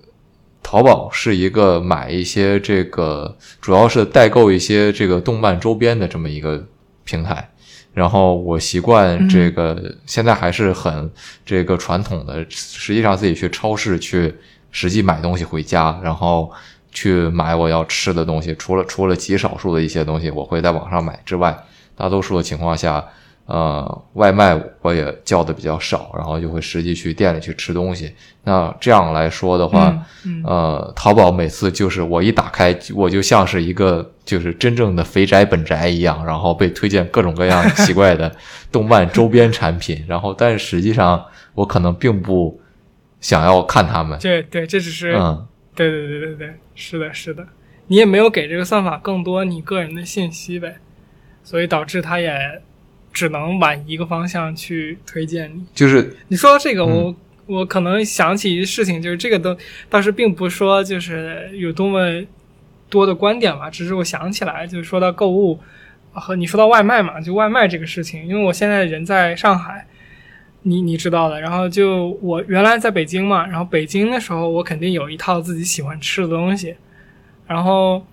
[0.70, 6.62] 淘宝是一个买一些这个主要是代购一些这个动漫周边的这么一个
[7.04, 7.48] 平台。
[7.94, 11.10] 然后我习惯这个，现在还是很
[11.46, 14.34] 这个传统的，实际上自己去超市去
[14.70, 16.52] 实际买东西回家，然后
[16.92, 18.54] 去买我要吃的东西。
[18.56, 21.56] 除了除了极少数的一些东西我会在网上买之外，
[21.96, 23.02] 大多数的情况下，
[23.48, 28.12] 呃，外卖我也叫的比较少，然后就会实际去店里去吃东西。
[28.44, 29.88] 那这样来说的话，
[30.26, 30.44] 嗯嗯。
[30.44, 38.30] 呃，淘宝每次就是我一打开，我就像是一个就是真正的肥宅本宅一样，然后被推荐各种各样奇怪的
[38.70, 42.60] 动漫周边产品，然后但是实际上我可能并不
[43.18, 47.46] 想要看他们，对对，这只是、嗯，对对对对对，是的，是的，
[47.86, 50.76] 你也没有给这个算法更多你个人的信息呗，
[51.42, 52.60] 所以导致它也
[53.12, 55.64] 只能往一个方向去推荐你。
[55.74, 56.86] 就是你说到这个，嗯。
[56.88, 57.14] 我
[57.48, 59.56] 我可能想起一个事情，就是这个都
[59.88, 62.22] 倒是并不说就是有多么
[62.90, 65.58] 多的观点吧，只是我想起来，就是说到购物
[66.12, 69.86] 和你说到外卖嘛，就外卖这个事情，因为我现在人在上海，
[70.60, 76.76] 你你知道的，然后就我原来在北京嘛，然后北京的时候我肯定有一套自己喜欢吃的东西，
[77.46, 78.04] 然后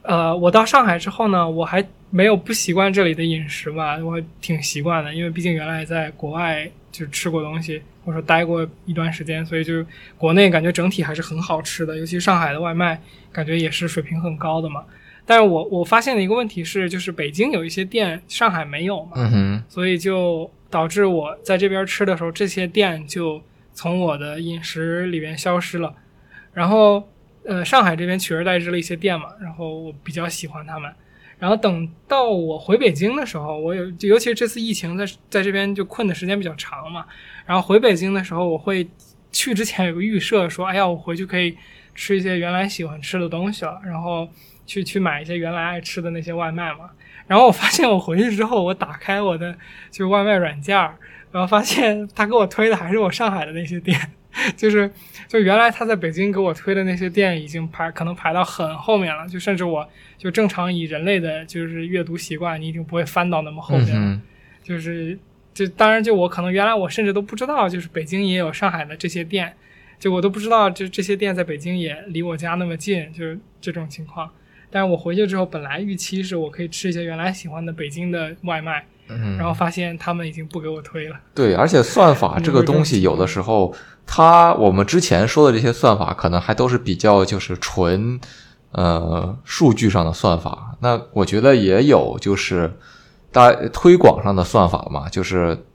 [0.00, 9.84] 呃，我到上海之后呢，我还没有不习惯这里的饮食吧，我挺习惯的，因为毕竟原来在国外就吃过东西，或者说待过一段时间，所以就
[10.16, 14.84] 国内感觉整体还是很好吃的，尤其上海的外卖感觉也是水平很高的嘛。
[15.26, 23.42] 但是我我发现的一个问题是，就是北京有一些店，上海没有嘛，嗯，所以就导致我在这边吃的时候，这些店就
[23.74, 25.94] 从我的饮食里边消失了。
[26.54, 27.06] 然后，
[27.44, 30.90] 呃，上海这边取而代之了一些店嘛，然后我比较喜欢他们。
[31.38, 37.06] 然后等到我回北京的时候，我有，尤其这次疫情在在这边就困的时间比较长嘛。
[37.46, 38.88] 然后回北京的时候，我会
[39.30, 41.56] 去之前有个预设，说，哎呀，我回去可以
[41.94, 44.28] 吃一些原来喜欢吃的东西了，然后
[44.66, 46.90] 去去买一些原来爱吃的那些外卖嘛。
[47.26, 49.52] 然后我发现我回去之后，我打开我的
[49.90, 50.76] 就是外卖软件，
[51.30, 54.00] 然后发现他给我推的还是我上海的那些店，
[54.56, 54.90] 就是
[55.26, 64.22] 就原来他在北京给我推的那些店已经排可能排到很后面了，就甚至我就正常以人类的就是阅读习惯，你已经不会翻到那么后面了，嗯
[64.62, 65.18] 就是
[65.54, 69.52] 就当然就我可能原来我甚至都不知道，就是北京也有上海的这些店，
[69.98, 74.30] 就我都不知道就这些店在北京也离我家那么近，就是这种情况。
[74.70, 81.18] 但是我回去之后，本来预期是我可以吃一些原来喜欢的北京的外卖，嗯，然后发现他们已经不给我推了。
[81.34, 83.74] 对，而且算法这个东西，有的时候
[84.10, 88.18] 它我们之前说的这些算法，可能还都是比较就是纯
[88.72, 90.74] 呃数据上的算法。
[90.80, 92.72] 那我觉得也有就是
[93.30, 95.66] 大推广上的算法嘛，就是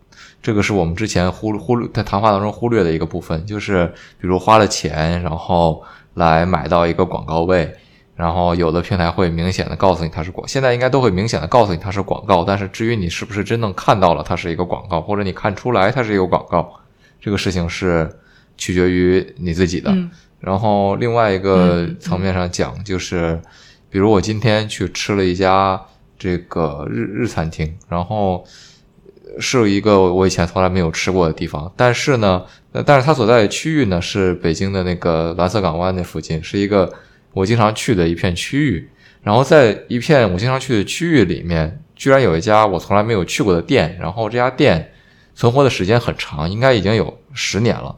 [0.41, 3.85] 这个是我们之前忽忽略在谈话当中忽略的一个部分，就是
[4.19, 5.83] 比如花了钱，然后
[6.15, 7.73] 来买到一个广告位。
[8.15, 16.73] 然后有的平台会明显的告诉你它是广，现在应该都会明显的告诉你它是广告，但是至于你是不是真正看到了它是一个广告，或者你看出来它是一个广告，
[17.19, 18.07] 这个事情是
[18.57, 19.91] 取决于你自己的。
[19.91, 20.09] 嗯
[20.43, 23.39] 然后另外一个嗯层面上讲，就是
[23.89, 25.81] 比如我今天去吃了一家
[26.19, 28.43] 这个日日餐厅，然后
[29.39, 36.91] 是一个我以前从来没有吃过的地方，但是呢，呃但是它所在的区域呢是北京的那个蓝色港湾那附近，是一个
[37.31, 38.89] 我经常去的一片区域。
[39.21, 44.91] 然后在一片我经常去的区域里面，居然有一家我从来没有去过的店，然后这家店
[45.33, 47.95] 存活的时间很长，应该已经有十年了。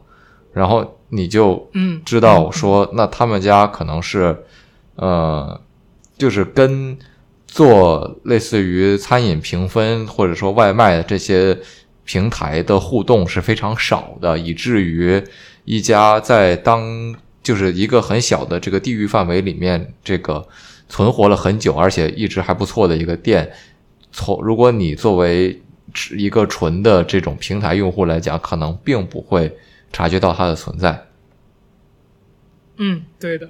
[0.56, 4.34] 然后你就嗯知道说，那他们家可能是，
[4.94, 5.60] 呃，
[6.16, 6.96] 就是跟
[7.46, 11.58] 做类似于餐饮评分或者说外卖的这些
[12.06, 15.22] 平台的互动是非常少的，以至于
[15.66, 20.42] 一家在当就是一个很小的这个地域范围里面，这个
[20.88, 23.52] 存活了很久，而且一直还不错的一个店，
[24.10, 25.60] 从如果你作为
[26.16, 29.54] 一个纯的这种平台用户来讲，可能并不会
[29.92, 31.06] 察觉到它的存在。
[32.78, 33.48] 嗯，对的，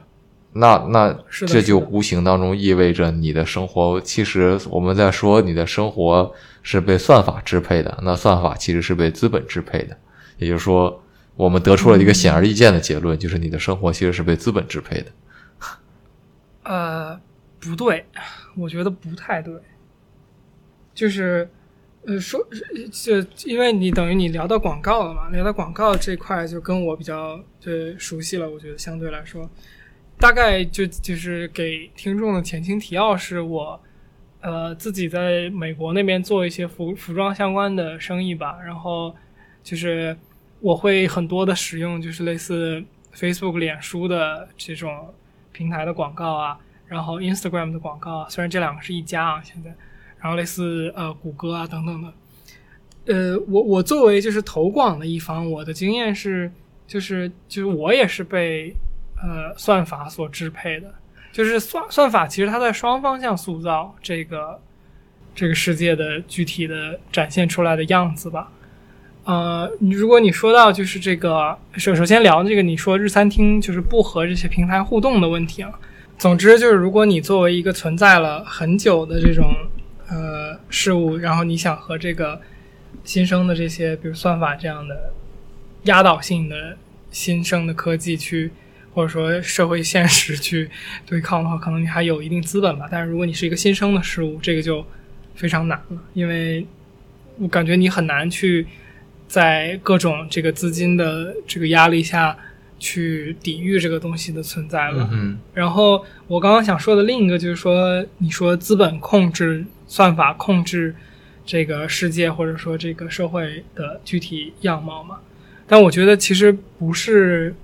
[0.53, 9.97] 那那这就无形当中意味着你的生活，其实我们在说你的生活是被算法支配的，那算法其实是被资本支配的。
[10.39, 11.03] 也就是说，
[11.35, 15.11] 我们得出了一个显而易见的结论，就是你的生活其实是被资本支配的。
[16.63, 17.21] 呃，
[17.59, 18.05] 不对，
[18.57, 19.55] 我觉得不太对。
[20.95, 21.51] 就是，
[22.07, 22.41] 呃，说
[22.93, 29.51] 就因为你等于你聊到广告了嘛，聊到广告这块就跟我比较呃熟悉了，我觉得相对来说，
[30.19, 33.81] 大概就就是给听众的前情提要是我，
[34.41, 39.13] 呃，自己在美国那边做一些服服装相关的生意吧，然后
[39.65, 40.17] 就是
[40.61, 42.83] 我会很多的使用就是类似
[43.15, 45.13] Facebook、脸书的这种
[45.51, 49.75] 平台的广告啊，然后 Instagram 的广告啊，虽然这两个是一家啊，现在，
[50.21, 52.13] 然后类似呃谷歌啊等等的，
[53.15, 56.51] 呃，我我作为就是投广的一方，我的经验是，
[56.87, 58.75] 就是就是我也是被
[59.23, 60.93] 呃算法所支配的，
[61.33, 64.61] 就是算算法其实它在双方向塑造这个
[65.35, 68.51] 这个世界的具体的展现出来的样子吧。
[69.25, 75.71] 呃，如果你说到就是这个首首先聊这个，你说日餐厅就是不和这些平台互动的问题啊。
[76.17, 79.53] 总之就是，如果你作为一个存在了很久的这种
[80.09, 82.41] 呃事物，然后你想和这个
[83.05, 85.13] 新生的这些，比如算法这样的
[85.85, 86.77] 压倒性的
[87.11, 88.51] 新生的科技去，
[88.95, 90.71] 或者说社会现实去
[91.05, 92.87] 对抗的话，可能你还有一定资本吧。
[92.91, 94.85] 但是如果你是一个新生的事物，这个就
[95.35, 96.67] 非常难了，因为
[97.39, 98.67] 我感觉你很难去
[99.29, 102.37] 在各种这个资金的这个压力下
[102.79, 105.09] 去抵御这个东西的存在了。
[105.13, 109.65] 嗯然后我刚刚想说的另一个就是说，你说资本控制
[109.97, 110.95] 算法控制
[111.47, 115.17] 这个世界或者说这个社会的具体样貌嘛？
[115.67, 117.55] 但我觉得其实不是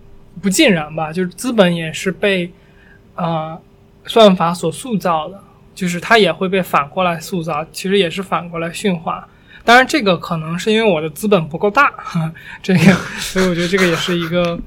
[0.40, 2.50] 不尽然吧，就是资本也是被
[3.14, 3.62] 啊、呃
[4.06, 5.38] 算法所塑造的，
[5.74, 9.28] 就是它也会被反过来塑造，其实也是反过来驯化。
[9.62, 11.92] 当然，这个可能是因为我的资本不够大，
[12.62, 12.80] 这个，
[13.20, 14.58] 所以我觉得这个也是一个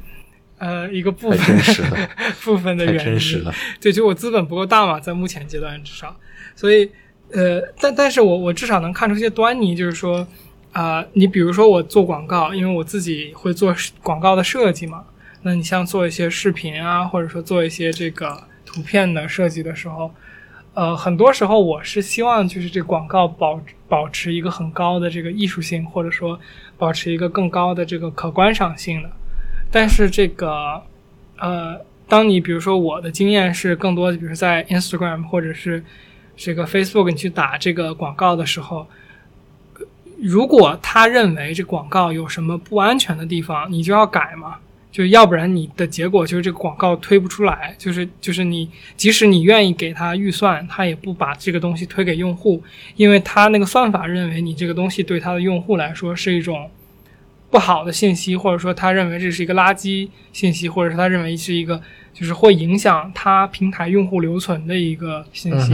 [0.59, 1.57] 呃一个部分
[2.45, 2.99] 部分的原因。
[2.99, 3.51] 真实了。
[3.81, 6.15] 对，就我资本不够大嘛，在目前阶段至少，
[6.55, 6.89] 所以
[7.31, 10.25] 呃，但但是我我至少能看出一些端倪，就是说
[10.71, 15.05] 啊、你比如说我做广告，因为我自己会做广告的设计嘛，
[15.43, 20.11] 那你像做一些视频啊，或者说做一些这个图片的设计的时候，
[20.73, 26.37] 呃，很多时候我是希望就是这广告保保持一个很高的这个艺术性，或者说
[26.77, 29.09] 保持一个更高的这个可观赏性的，
[29.71, 30.81] 但是这个
[31.37, 35.81] 呃，当你比如说我的经验是更多，比如在 Instagram 或者是
[36.35, 38.87] 这个 Facebook 你去打这个广告的时候，
[39.79, 39.85] 呃
[40.21, 44.55] 如果他认为这广告有什么不安全的地方，你就要改嘛。
[44.91, 52.63] 就要不然你的结果就是这个广告推不出来，就是就是你即使你愿意给他预算，他也不把这个东西推给用户，
[52.95, 56.71] 因为他那个算法认为你这个东西对他的用户来说是一种
[57.51, 61.81] 不好的信息，或者说他认为这是一个垃圾信息，或者是他认为是一个
[62.13, 65.73] 就是会影响他平台用户留存的一个信息，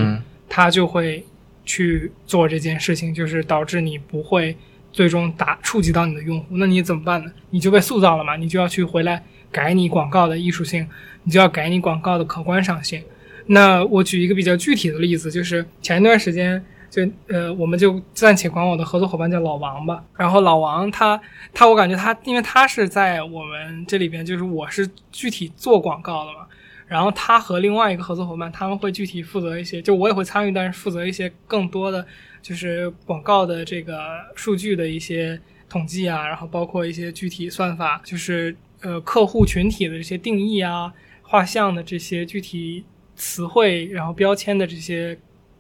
[0.54, 1.26] 他就会
[1.64, 4.54] 去做这件事情，就是导致你不会
[4.92, 7.32] 最终打触及到你的用户，那你怎么办呢？
[7.52, 10.86] 你就被塑造了嘛，你就要去回来改你广告的艺术性，
[11.24, 13.02] 你就要改你广告的可观赏性。
[13.46, 20.04] 那我举一个比较具体的例子，就是前一段时间就呃，我们就暂且管我的合作伙伴叫老王吧。
[20.18, 21.18] 然后老王他
[21.54, 26.46] 他，我感觉他，因为他是在我们这里边，就是我是具体做广告的嘛。
[26.92, 32.06] 然后他和另外一个合作伙伴，他们会具体负责一些，就我也会参与，但是负责一些更多的
[32.42, 33.98] 就是广告的这个
[34.36, 35.40] 数据的一些
[35.70, 42.84] 统计啊，然后包括一些具体算法，就是呃客户群体的这些定义啊、画像的这些具体
[43.16, 45.18] 词汇，然后标签的这些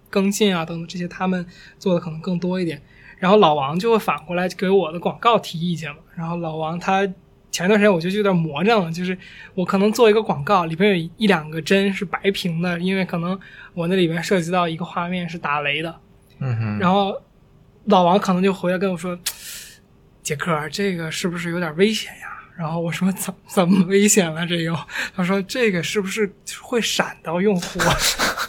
[0.09, 1.45] 更新啊等等，这些他们
[1.79, 2.81] 做的可能更多一点。
[3.19, 5.99] 然后老王就会反过来给我的广告提意见嘛。
[6.13, 7.07] 然后老王他
[7.51, 9.15] 前段时间我就有点魔怔了，就是
[9.53, 13.37] 我可能做一个广告，里边有一两个帧是白屏的，因为可能
[13.73, 15.95] 我那里边涉及到一个画面是打雷的。
[16.39, 17.21] 嗯哼，然后
[17.85, 19.19] 老王可能就回来跟我说
[20.23, 22.27] ：“杰克，这个是不是有点危险呀？”
[22.57, 24.45] 然后我说：“怎怎么危险了？
[24.45, 24.75] 这又？”
[25.15, 26.31] 他说：“这个是不是
[26.61, 27.79] 会闪到用户？”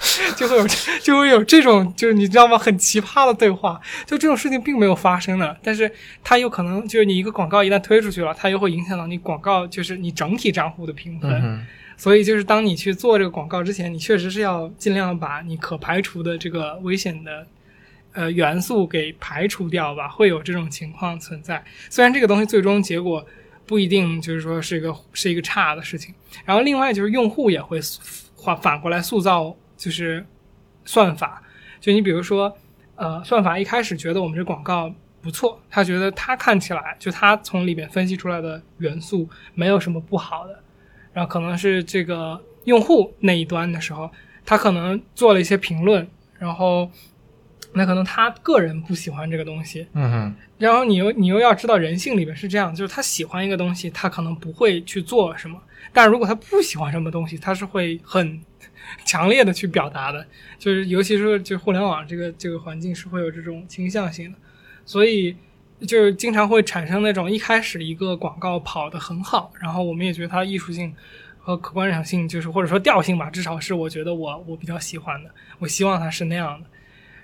[0.37, 0.67] 就会有
[1.03, 2.59] 就会有这种就是你知道吗？
[2.59, 3.81] 很奇葩的对话。
[4.05, 5.91] 就这种事情并没有发生的，但是
[6.23, 11.31] 它有可能就是你一个广告一旦推出去了，它又会影响到你广告就是你整体账户的评分。
[11.43, 17.47] 嗯所以就是当你去做这个广告之前，你确实是要尽量把你可排除的这个危险的
[18.13, 21.63] 呃元素给排除掉吧，会有这种情况存在。
[21.89, 23.25] 虽然这个东西最终结果
[23.67, 26.15] 不一定就是说是一个是一个差的事情。
[26.45, 27.81] 然后另外就是用户也会
[28.37, 30.25] 反反过来塑造就是
[30.85, 31.43] 算法，
[31.81, 32.57] 就你比如说
[32.97, 40.59] 呃算法一开始觉得我们这广告不错，他觉得他看起来就他从里边分析出来的元素没有什么不好的。
[41.13, 44.11] 然后可能是这个用户那一端的时候，
[44.47, 46.09] 他可能做了一些评论，
[46.39, 46.91] 然后
[47.73, 55.61] 那可能他个人不喜欢这个东西，嗯哼，然后你又你又要知道人性里面是这样，就是他喜欢一个东西，他可能不会去做什么，
[55.93, 58.41] 但如果他不喜欢什么东西，他是会很
[59.05, 60.27] 强烈的去表达的，
[60.59, 64.39] 就是尤其是就互联网这个这个环境是会有这种倾向性的，
[64.85, 65.37] 所以。
[65.85, 70.95] 就是经常会产生那种一开始一个广告跑得很好，然后我们也觉得它艺术性
[71.41, 76.67] 和可观赏性，就是或者说调性吧，至少是我觉得我我比较喜欢的，我希望它是那样的。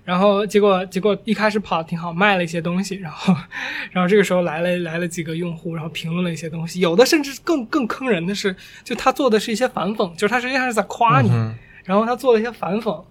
[0.09, 3.36] 然后结果结果一开始跑的挺好，卖了一些东西，然后
[3.92, 11.28] 然后这个时候来了来了几个用户，然后评论了一些东西，有的甚至更更坑人的是，就他做的是一些反讽，就是他实际上是在夸你，
[11.84, 13.04] 然后他做了一些反讽，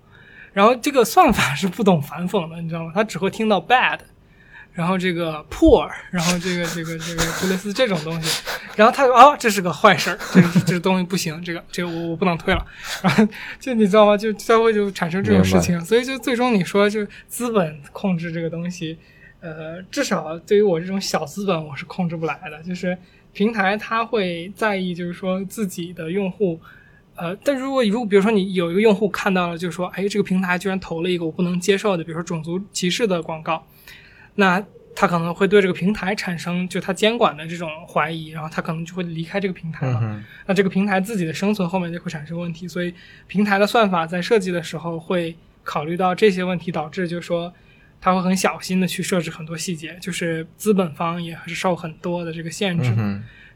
[0.54, 2.92] 然后这个算法是不懂反讽的，你知道吗？
[2.96, 4.00] 他只会听到 bad。
[4.78, 8.44] 然后这个 poor，然后这个这个这个就类似这种东西，
[8.76, 12.64] 然后他说啊，这是个坏事儿，这个这个东西不行，这个这个我我不能退了，
[13.02, 13.28] 然后
[13.60, 14.16] 就你知道吗？
[14.16, 18.96] 就就会就产生这种事情，所以就最终你说就资本控制这个东西，
[19.40, 22.96] 呃，至少对于我这种小资本我是控制不来的，就是
[23.34, 26.62] 平台它会在意，就是说自己的用户，
[27.16, 33.66] 呃，但如果如果比如说你有一个用户看到了，就是说，哎，这个平台居然投了一个我不能接受的，比如说种族歧视的广告。
[34.40, 34.64] 那
[34.96, 40.24] 他可能会对这个平台产生就他监管的这种怀疑，然后他可能就会离开这个平台了。
[40.48, 42.92] 那这个平台自己的生存后面就会产生问题，所以
[43.28, 47.54] 平台的算法在设计的时候会考虑到这些问题，导致就是说
[48.02, 52.92] 他会很小心的去设置很多细节，就是资本方也是受很多的这个限制。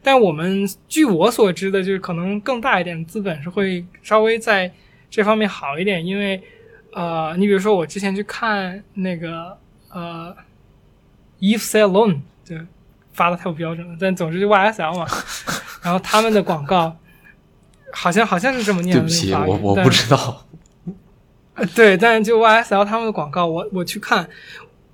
[0.00, 4.72] 但我们据我所知的，就是可能更大一点的资本是会稍微在
[5.10, 6.40] 这方面好一点，因为
[6.92, 9.58] 呃，你比如说我之前去看那个
[9.90, 10.36] 呃。
[11.42, 12.54] Eve Salon 就
[13.12, 15.06] 发的太不标准了，但总之就 YSL 嘛。
[15.82, 16.96] 然后他们的广告
[17.92, 19.02] 好像好像是这么念的。
[19.02, 20.46] 对不起，我我不知道。
[21.54, 24.26] 呃， 对，但就 YSL 他们的广告，我我去看，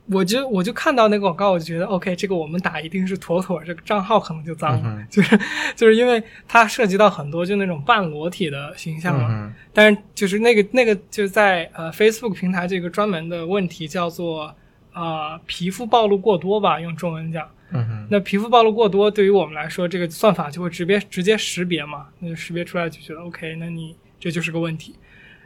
[0.07, 5.39] 我就我就看到那个广告，我就觉得 OK，这个我们打一定是妥妥，这个账号可能就脏了， 就是
[5.77, 9.53] 就是因为它涉及到很多就那种半裸体的形象嘛。
[9.75, 14.55] 但是就是那个那个就在呃 Facebook 平台这个专门的问题叫做。
[14.99, 17.49] 啊，皮肤暴露过多吧，用中文讲。
[17.71, 18.07] 嗯哼。
[18.11, 24.97] 那皮肤暴露过多，对于我们来说，这个算法就会直接直接识别嘛，那就识别出来就觉得 OK，那你这就是个问题。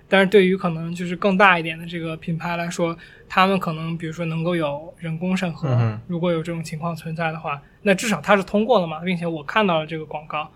[0.08, 2.96] 但是对于可能就是更大一点的这个品牌来说，
[3.28, 10.50] 他们可能比如说能够有人工审核，如果有这种情况存在的话，那至少它是通过了嘛，并且我看到了这个广告，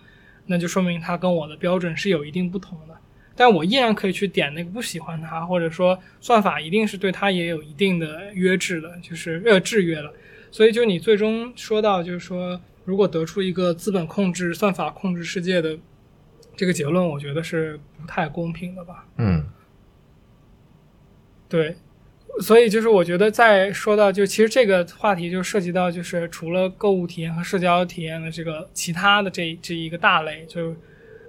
[0.47, 2.94] 那就说明它跟我的标准是有一定不同的。
[3.37, 10.11] 但我依然可以去点那个不喜欢它，或者说算法一定是对它也有一定的约制的，就是呃制约了。
[10.51, 15.78] 所以就你最终说到，就是说如果得出一个资本控制、算法控制世界的
[16.57, 19.07] 这个结论，我觉得是不太公平的吧？
[19.18, 19.45] 嗯，
[21.49, 21.76] 对。
[22.41, 30.74] 所以就是我觉得在说到就其实这个话题就涉及到就是除了购物体验和社交体验的这个其他的这这一个大类就。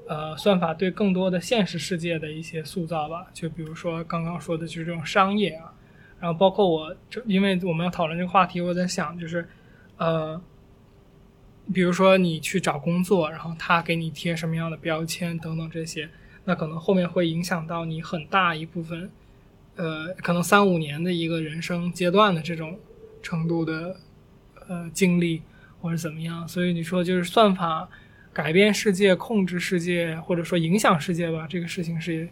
[0.07, 5.73] 呃，算法对更多的现实世界的一些塑造吧，就比如说刚刚说的，就是这种商业啊，
[6.17, 9.49] 然后包括我，这因为我们要讨论这个话题，我在想，就是，
[9.97, 10.41] 呃，
[11.73, 16.09] 比如说你去找工作，然后他给你贴什么样的标签等等这些，
[16.45, 19.11] 那可能后面会影响到你很大一部分，
[19.75, 22.79] 呃，可能三五年的一个人生阶段的这种
[23.21, 23.97] 程度的，
[24.69, 25.41] 呃，经历
[25.81, 27.89] 或者怎么样，所以你说就是算法。
[28.37, 32.29] 改变世界、控制世界，或者说影响世界吧，这个事情是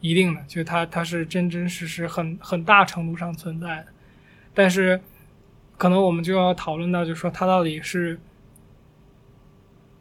[0.00, 3.88] 一定的，就它它是真真实实很很大程度上存在的。
[4.54, 4.98] 但是，
[5.76, 8.18] 可能我们就要讨论到，就是说它到底是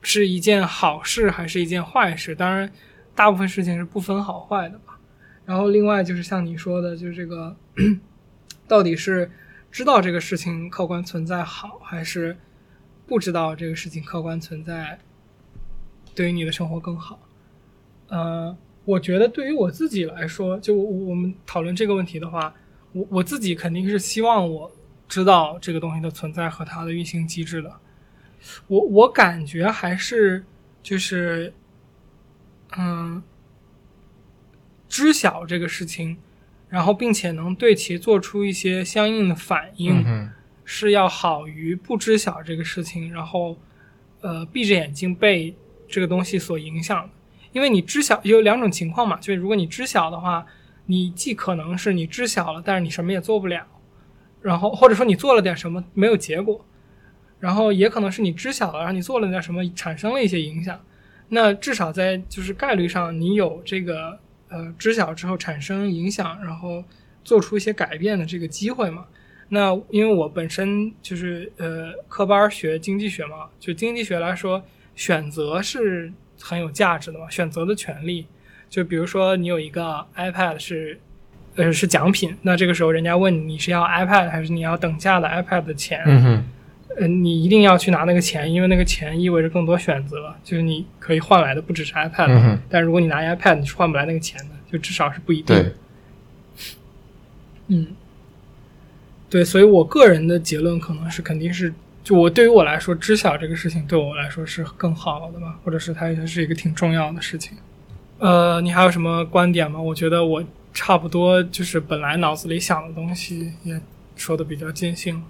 [0.02, 2.34] 是一件好事还是一件坏事？
[2.34, 2.72] 当然，
[3.14, 4.98] 大部分事情是不分好坏的吧。
[5.44, 7.54] 然后，另外就是像你说的，就是这个
[8.66, 9.30] 到底是
[9.70, 12.38] 知道这个事情客观存在好，还是
[13.06, 14.98] 不知道这个事情客观存在
[16.16, 17.20] 对于你的生活更好？
[18.08, 18.56] 呃，
[18.86, 22.54] 我觉得对于我自己来说，就我们讨论这个问题的话，
[22.92, 24.72] 我我自己肯定是希望我
[25.08, 27.72] 知道这个东西的存在和它的运行机制的。
[28.68, 30.44] 我我感觉还是
[30.82, 31.54] 就是，
[32.78, 33.22] 嗯。
[34.96, 36.16] 知晓这个事情，
[36.70, 40.30] 然后并且能对其做出一些相应的反应，嗯
[40.64, 43.58] 是要好于不知晓这个事情，然后
[44.22, 45.56] 呃闭着眼睛被
[45.88, 47.10] 这个东西所影响的。
[47.52, 50.46] 因为你知晓有两种情况嘛，就是如果你知晓的话，
[50.88, 53.66] 你既可能是你知晓了，但是你什么也做不了，
[54.42, 56.66] 然后或者说你做了点什么没有结果，
[57.40, 60.80] 然后也可能是你知晓了，然后你做了点什么产生了一些影响。
[61.30, 64.20] 那至少在就是概率上，你有这个。
[64.50, 66.84] 呃，知晓之后产生影响，然后
[67.24, 69.08] 做出一些改变的这个机会嘛。
[69.50, 74.64] 那因为我本身就是呃科班学经济学嘛，就经济学来说，
[74.96, 78.26] 选择是很有价值的嘛，选择的权利。
[78.70, 81.00] 就比如说你有一个 iPad 是
[81.56, 86.44] 呃是奖品，那这个时候人家问你你是要 iPad 还是你要等价的 iPad 的钱，嗯
[87.22, 95.56] 你一定要去拿那个钱，因为那个钱意味着更多选择，就是你可以换来的不只是 iPad，、但如果你拿 iPad，你是换不来那个钱的，就至少是不一定。
[95.56, 95.72] 对，
[97.68, 97.88] 嗯，
[99.28, 101.74] 对，所以我个人的结论可能是肯定是，
[102.04, 107.58] 就我对于我来说，知晓这个事情对我来说是更好的吧，或者是它也是一个挺重要的事情。
[108.20, 109.80] 呃，你还有什么观点吗？
[109.80, 110.44] 我觉得我
[110.74, 113.80] 差不多就是本来脑子里想的东西也
[114.16, 115.22] 说的比较尽兴了。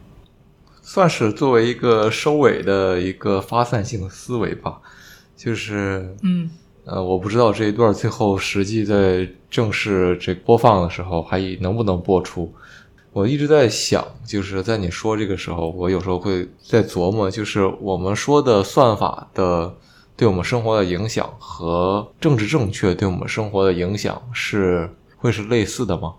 [0.81, 4.79] 算是作为一个收尾的一个发散性的思维吧，
[5.37, 6.49] 就是嗯
[6.85, 12.53] 呃，我不知道这一段最后实际在正式这播放的时候还能不能播出。
[13.13, 19.71] 我一直在想，就是在你说这个时候，我有时候会在琢磨，就是我们说的算法的
[20.17, 26.15] 对我们生活的影响和政治正确对我们生活的影响是会是类似的吗？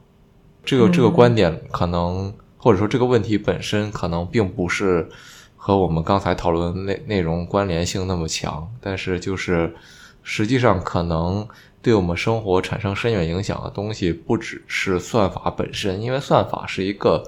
[0.65, 5.09] 这个这个嗯观点可能，或者说这个问题本身可能并不是
[5.57, 9.75] 和我们刚才讨论的内内容关联性那么强，但是就是
[10.23, 11.47] 实际上可能
[11.85, 17.23] 对我们生活产生深远影响的东西，不只是算法本身，因为算法是一个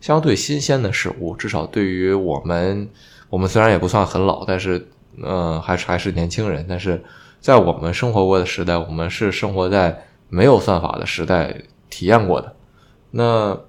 [0.00, 2.88] 相对新鲜的事物，至少对于我们，
[3.28, 4.88] 我们虽然也不算很老，但是
[5.22, 7.04] 嗯，还是还是年轻人，但是
[7.38, 11.54] 在我们生活过的时代，我们是生活在没有算法的时代
[11.90, 12.56] 体验过的。
[13.10, 13.60] 那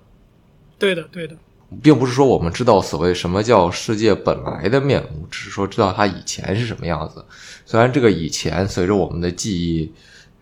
[0.78, 1.36] 对的，对的，
[1.84, 7.26] 并不是说我们知道所谓什么叫世界本来的面目，只是说知道它以前是什么样子。
[7.66, 9.92] 虽然这个以前随着我们的记忆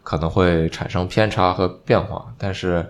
[0.07, 2.89] 可能会产生偏差和变化，但是，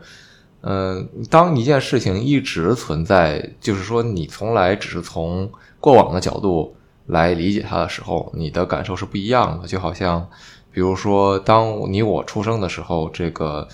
[0.61, 6.75] 嗯、当一件事情一直存在，就是说你从来只是从过往的角度
[7.07, 9.67] 来理解它的时候，你的感受是不一样的。
[9.67, 10.29] 就好像，
[10.71, 13.67] 比如说，当你我出生的时候，这个。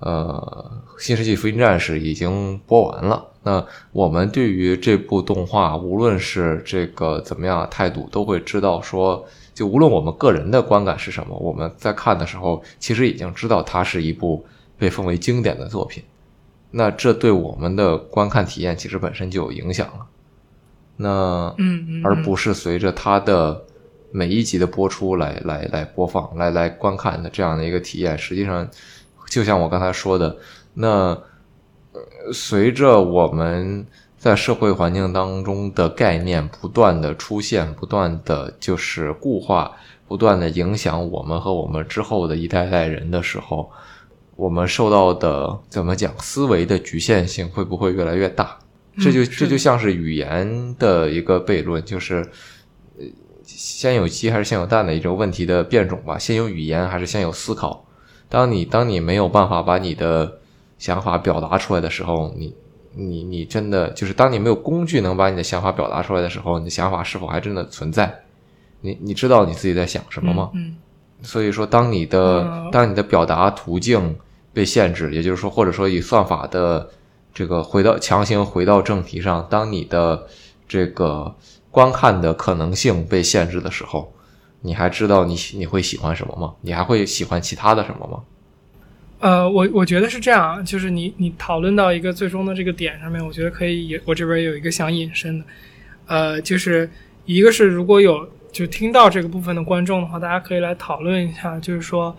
[0.00, 0.70] 呃，
[1.02, 3.24] 《新世纪福音战士》已经播完了。
[3.44, 9.24] 那我们对于这部动画，无论是这个怎么样的态度，都会知道说，
[9.54, 14.44] 就无论我们个人的观感是什么，我们在看的时候，其实已经知道它是一部
[14.76, 16.02] 被奉为经典的作品。
[16.70, 20.06] 那这对我们的观看体验其实本身就有影响了。
[20.96, 21.54] 那
[22.02, 23.62] 而不是随着它的
[24.10, 28.68] 每一集的播出来来来播放、来来观看的这样的一个体验，实际上。
[29.30, 30.36] 就像我刚才说的，
[30.74, 31.18] 那
[32.32, 39.72] 随着我们在社会环境当中的概念不断的出现，不断的就是固化，
[40.08, 43.70] 不断的影响我们和我们之后的一代代人的时候，
[44.36, 48.58] 我们受到的怎么讲思维的局限性会不会越来越大？
[48.98, 52.24] 这就这就像是语言的一个悖论，就是
[52.96, 53.04] 呃
[53.44, 56.16] 先有鸡还是先有蛋的一种问题的变种吧？
[56.18, 57.84] 先有语言还是先有思考？
[58.28, 60.38] 当你当你没有办法把你的
[60.78, 62.54] 想法表达出来的时候，你
[62.94, 68.22] 你你真的就是当你没有工具能把你的想法表达出来的时候，你的想法是否还真的存在？
[68.80, 70.50] 你你知道你自己在想什么吗？
[70.54, 70.76] 嗯
[71.22, 74.14] 所以说，当你的嗯当你的表达途径
[74.52, 76.90] 被限制，也就是说，或者说以算法的
[77.32, 80.26] 这个回到强行回到正题上，当你的
[80.68, 81.34] 这个
[81.70, 84.12] 观看的可能性被限制的时候，
[84.60, 86.54] 你还知道你喜你会喜欢什么吗？
[86.60, 88.22] 你还会喜欢其他的什么吗？
[89.24, 95.44] 呃，我我觉得是这样，就是你你讨论到一个最终的这个点上面，我觉得可以，我这边有一个想引申的，
[96.04, 96.90] 呃，就是
[97.24, 102.14] 一个是如果有就听到这个部分的观众的话，大家可以来讨论一下，就是说，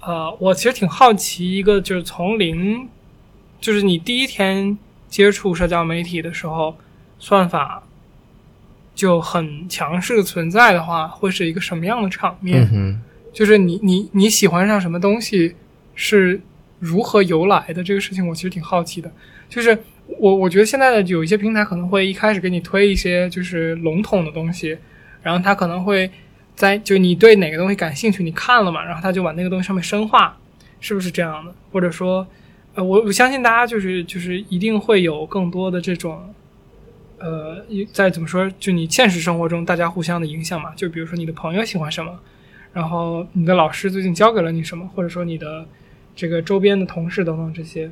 [0.00, 2.88] 呃，我其实挺好奇一个就是从零，
[3.60, 4.78] 就是你第一天
[5.08, 6.76] 接触社交媒体的时候，
[7.18, 7.82] 算法
[8.94, 12.70] 就很强势存在的话，会是一个什么样的场面？
[12.72, 15.56] 嗯就是你你你喜欢上什么东西
[15.96, 16.40] 是
[16.78, 19.10] 如何由来的这个事情，我其实挺好奇的。
[19.48, 19.76] 就是
[20.06, 24.78] 我我觉得现在的有一些平台可能会一开始给你推一些就是笼统的东西，
[25.22, 26.08] 然后它可能会
[26.54, 30.38] 在就你对哪个东西感兴趣，你看了嘛，然后他就往那个东西上面深化，
[30.78, 31.52] 是不是这样的？
[31.72, 32.24] 或者说，
[32.74, 36.32] 呃，我我相信大家就是就是一定会有更多的这种。
[37.18, 42.12] 呃，在怎么说，就你现实生活中大家互相的影响嘛，就比如说你的朋友喜欢什么，
[42.74, 45.66] 然后你的老师最近教给了你什么，或者说你的
[46.16, 47.88] 这个周边的同事等等这些。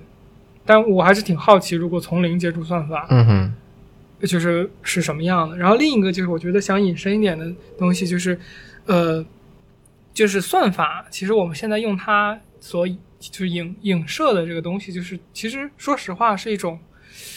[0.67, 3.53] 但我还是挺好奇，如果从零接触算法，嗯哼，
[4.27, 5.57] 就是是什么样的。
[5.59, 8.41] 然后另一个就是我觉得想引申一点的东西，就是
[8.87, 9.23] 呃，
[10.15, 11.05] 就是算法。
[11.11, 12.97] 其实我们现在用它所就
[13.31, 16.79] 是影影射的这个东西，就是其实说实话是一种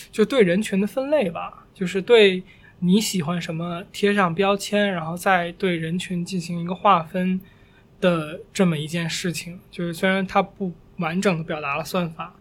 [0.09, 2.41] 就对人群的分类吧，就是对
[2.79, 7.41] 你喜欢什么贴上标签，然后再对人群进行一个划分
[7.99, 9.59] 的这么一件事情。
[9.71, 12.35] 就是虽然它不完整的表达了算法，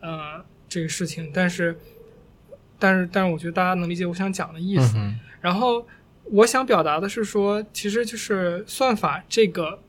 [0.00, 1.78] 呃，这个事情，但是。
[2.80, 4.96] 但是，但是，我觉得大家能理解我想讲的意思。
[4.98, 5.84] 嗯，然后，
[6.26, 9.82] 我想表达的是说，其实就是算法这个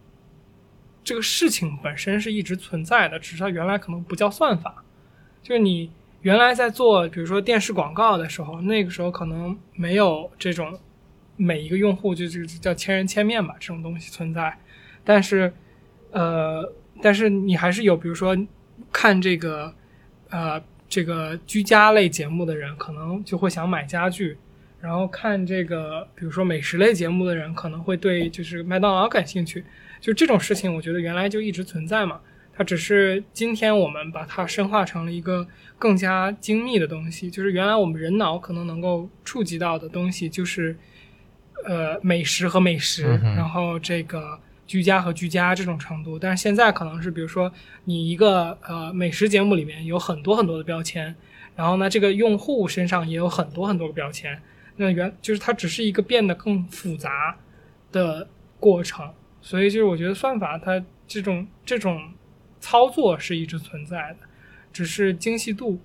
[1.03, 4.83] 这个事情本身是一直存在的，只是它原来可能不叫算法。
[5.43, 5.91] 就是你
[6.21, 10.79] 原来在做，比如说电视广告的时候，那个时候可能没有这种
[11.35, 14.57] 每一个用户就就叫千人千面吧这种东西存在。
[15.09, 15.51] 但是，
[16.11, 18.37] 呃，但是你还是有，比如说
[18.91, 19.73] 看这个，
[20.29, 20.61] 呃。
[20.91, 24.35] 这个居家类节目的人可能就会想买家具，
[24.81, 29.63] 然后看这个，比如说美食类节目的人可能会对就是麦当劳感兴趣。
[30.01, 32.19] 就这种事情，我觉得原来就一直存在嘛，
[32.51, 35.47] 它只是今天我们把它深化成了一个
[35.77, 37.29] 更加精密的东西。
[37.29, 40.75] 就是原来我们人脑可能能够触及到的东西，就是
[41.67, 43.03] 呃美食和美食，
[43.37, 44.39] 然后这个。
[44.69, 47.51] 居家和居家这种程度，但是现在可能是，比如说
[47.85, 51.15] 你一个呃美食节目里面有很多很多的标签，
[51.55, 54.39] 然后呢，这个用户身上也有很多很多个标签，
[54.75, 57.35] 那原就是它只是一个变得更复杂
[57.91, 59.11] 的过程，
[59.41, 62.13] 所以就是我觉得算法它这种这种
[62.59, 64.27] 操作是一直存在的，
[64.71, 65.79] 只是精细度，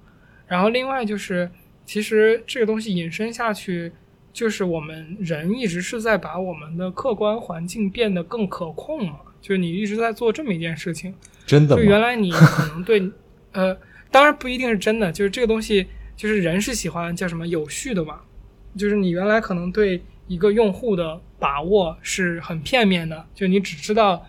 [0.47, 1.51] 然后另外就是
[1.87, 3.91] 其实这个东西引申下去。
[4.35, 11.15] 就是我们人一直是在把我们的客观环境变得更可控嘛，就是你一直在做这么一件事情。
[11.47, 11.75] 真的？
[11.77, 13.11] 就原来你可能对，
[13.53, 13.75] 呃，
[14.11, 18.21] 当然不一定是真的，就是这个东西，就是人是喜欢叫什么有序的嘛，
[18.77, 24.27] 就是你原来可能对一个用户的把握是很片面的，就你只知道。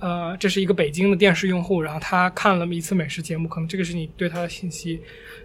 [0.00, 4.98] 呃，这是一个北京的电视用户，然后他看了一次美食节目，可能这个是你对他的信息。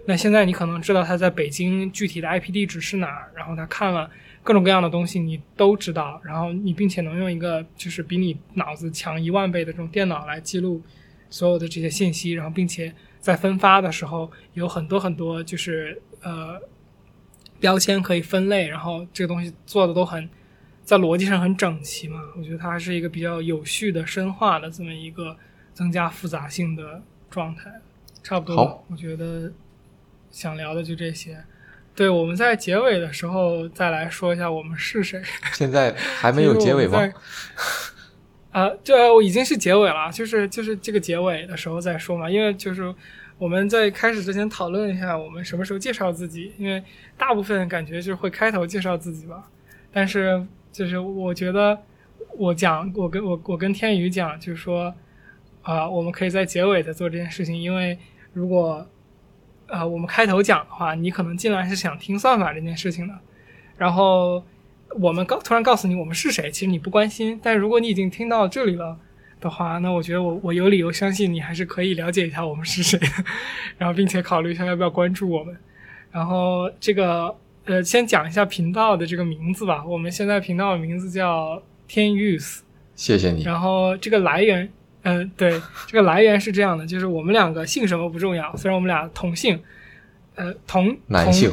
[0.06, 4.10] 那现在你可能知道他在北京具体的 IP 地址是哪儿，然后他看了
[4.42, 6.18] 各种各样的东西，你都知道。
[6.24, 10.82] 然后你并且能用一个就是比你脑子强一万倍的这种电脑来记录
[11.28, 12.90] 所有的这些信息，然后并且
[13.20, 16.58] 在分发的时候有很多很多就是呃
[17.60, 20.26] 标签可以分类，然后这个东西做的都很。
[20.86, 25.36] 在逻辑上很整齐嘛，我觉得它还是一个比较有序的深化的这么一个
[25.74, 27.68] 增加复杂性的状态，
[28.22, 28.54] 差不多。
[28.56, 29.52] 好，我觉得
[30.30, 31.42] 想聊的就这些。
[31.92, 35.20] 对，我们在结尾的时候再来说一下我们是谁。
[35.54, 37.00] 现在还没有结尾吗？
[38.52, 42.94] 啊，这已经是结尾了，就是就是这个结尾的时候再说嘛，因为就是
[43.38, 46.80] 我们在开始之前讨论一下我们什么时候介绍自己，因为
[47.18, 49.50] 大部分感觉就是会开头介绍自己吧，
[49.90, 50.46] 但是。
[50.76, 51.78] 就是我觉得，
[52.36, 54.94] 我讲，我跟我我跟天宇讲，就是说，
[55.62, 57.98] 啊，我们可以在结尾再做这件事情，因为
[58.34, 58.86] 如果，
[59.68, 63.14] 呃，我们开头讲的话，你可能进来是想听算法这件事情的，
[63.78, 64.44] 然后
[65.00, 68.98] 我们告突然告诉你我们是谁，其实你不关心，但如果你已经听到这里了
[69.40, 73.00] 的话，那我觉得我我有理由相信你还是可以了解一下我们是谁，
[73.78, 75.56] 然后并且考虑一下要不要关注我们，
[76.10, 77.34] 然后这个。
[77.66, 79.84] 呃，先讲一下频道的这个名字吧。
[79.84, 82.60] 我们现在频道的名字叫天 use，
[82.94, 83.42] 谢谢你。
[83.42, 84.68] 然后这个来源，
[85.02, 89.60] 嗯，对， 这个来源是这样的，就是我们两个姓什么不重要，虽然我们俩同姓，
[90.36, 91.52] 呃，同男性，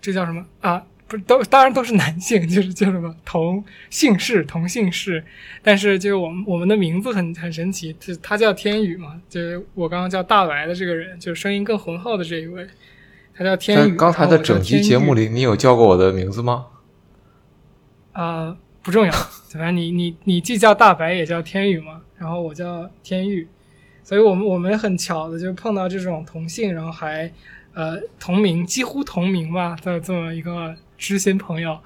[0.00, 0.84] 这叫什么啊？
[1.08, 5.24] 不是都当然都是男性， 就是叫什么同姓氏同姓氏，
[5.60, 12.64] 但是就是我们我们的名字很很神奇，就是他叫天宇嘛，就是我刚刚叫大白的这个人，就是声音更浑厚的这一位，
[13.40, 13.90] 他叫天宇。
[13.92, 16.66] 在刚才的整集节目里，你有叫过我的名字吗？
[18.12, 19.10] 啊、不重要，
[19.50, 23.48] 反正你你你既叫大白也叫天宇嘛，然后我叫天宇，
[24.04, 27.32] 所以我们我们很巧的就碰到这种同姓，然后还
[27.72, 31.78] 呃同名，几乎同名吧的这么一个知心朋友。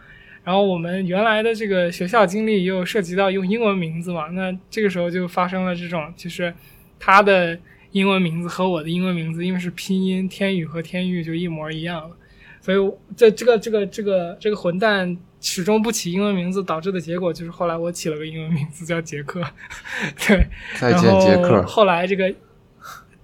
[0.43, 6.53] 然后我们原来的这个学校经历又涉及到用英文名字嘛，那这个时候就发生了这种，就是
[6.99, 7.57] 他的
[7.95, 12.17] 英文名字和我的英文名字，因为是拼音天宇和天宇就一模一样了，
[12.61, 19.41] 所以这这个这个这个这个混蛋始终不起英文名字，导致的结果就是后来我起了个英文名字叫杰克，
[20.27, 20.45] 对，
[20.77, 21.63] 再见，杰克。
[21.63, 22.35] 后来这个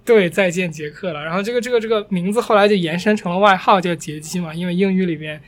[0.05, 5.41] 对再见杰克了，然后这个这个这个名字后来就延伸成了外号叫杰基嘛，因为英语里面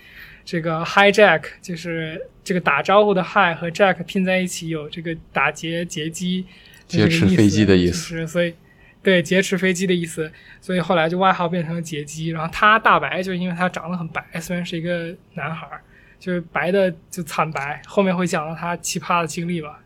[0.43, 6.45] 这个 Hi Jack 就是这个打招呼的 Hi 和 Jack 拼在一起有这个打劫劫机
[6.89, 8.53] 劫持飞机的意思就是所以。
[9.03, 10.31] 对，劫持飞机的意思，
[10.61, 12.29] 所以后来就外号变成了劫机。
[12.29, 15.81] 然后他大白，就是因为他长得很白，虽然是一个男孩儿，
[16.17, 17.81] 就是白的就惨白。
[17.85, 19.79] 后面会讲到他奇葩的经历吧。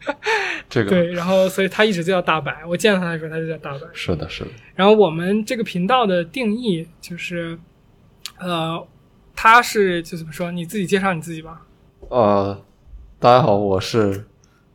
[0.68, 2.64] 这个对，然后所以他一直就叫大白。
[2.66, 3.86] 我见到他的时候，他就叫大白。
[3.92, 4.50] 是的，是的。
[4.74, 7.58] 然后我们这个频道的定义就是，
[8.38, 8.84] 呃，
[9.36, 10.50] 他是就怎么说？
[10.50, 11.60] 你自己介绍你自己吧。
[12.08, 12.64] 呃，
[13.20, 14.24] 大家好，我是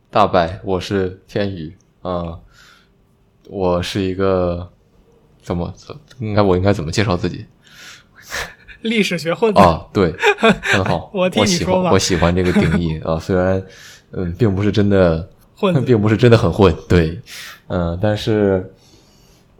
[0.08, 2.40] 大白，我是天宇，呃，
[3.48, 4.68] 我是一个
[5.42, 7.44] 怎么怎应该我应该怎么介绍自己
[8.82, 9.84] 历史学混子，啊？
[9.92, 13.60] 对，很好， 我替你喜说吧欢我喜欢这个定义啊， 虽然
[14.12, 17.20] 嗯，并不是真的混子并不是真的很混，对，
[17.66, 18.72] 嗯、但是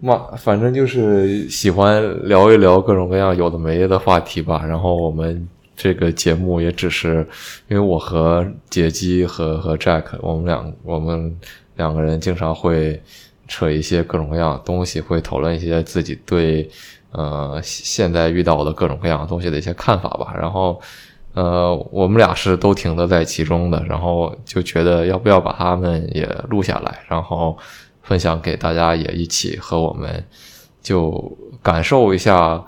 [0.00, 4.64] 嘛，反正就是喜欢聊一聊各种各样有的没的话题吧。
[4.64, 7.26] 然后我们这个节目也只是
[7.68, 11.36] 因为我和杰基和和 Jack，我们两我们
[11.74, 13.02] 两个人经常会
[13.48, 16.70] 扯一些各种各样的东西，会讨论一些自己对
[17.10, 20.32] 呃现在遇到的各种各样的东西的一些看法吧。
[20.38, 20.80] 然后。
[21.34, 27.56] 呃，我们俩是都挺乐在其中的，然后就觉得要不要把他们也录下来，然后
[28.02, 30.24] 分享给大家，也一起和我们
[30.82, 32.64] 就感受一下，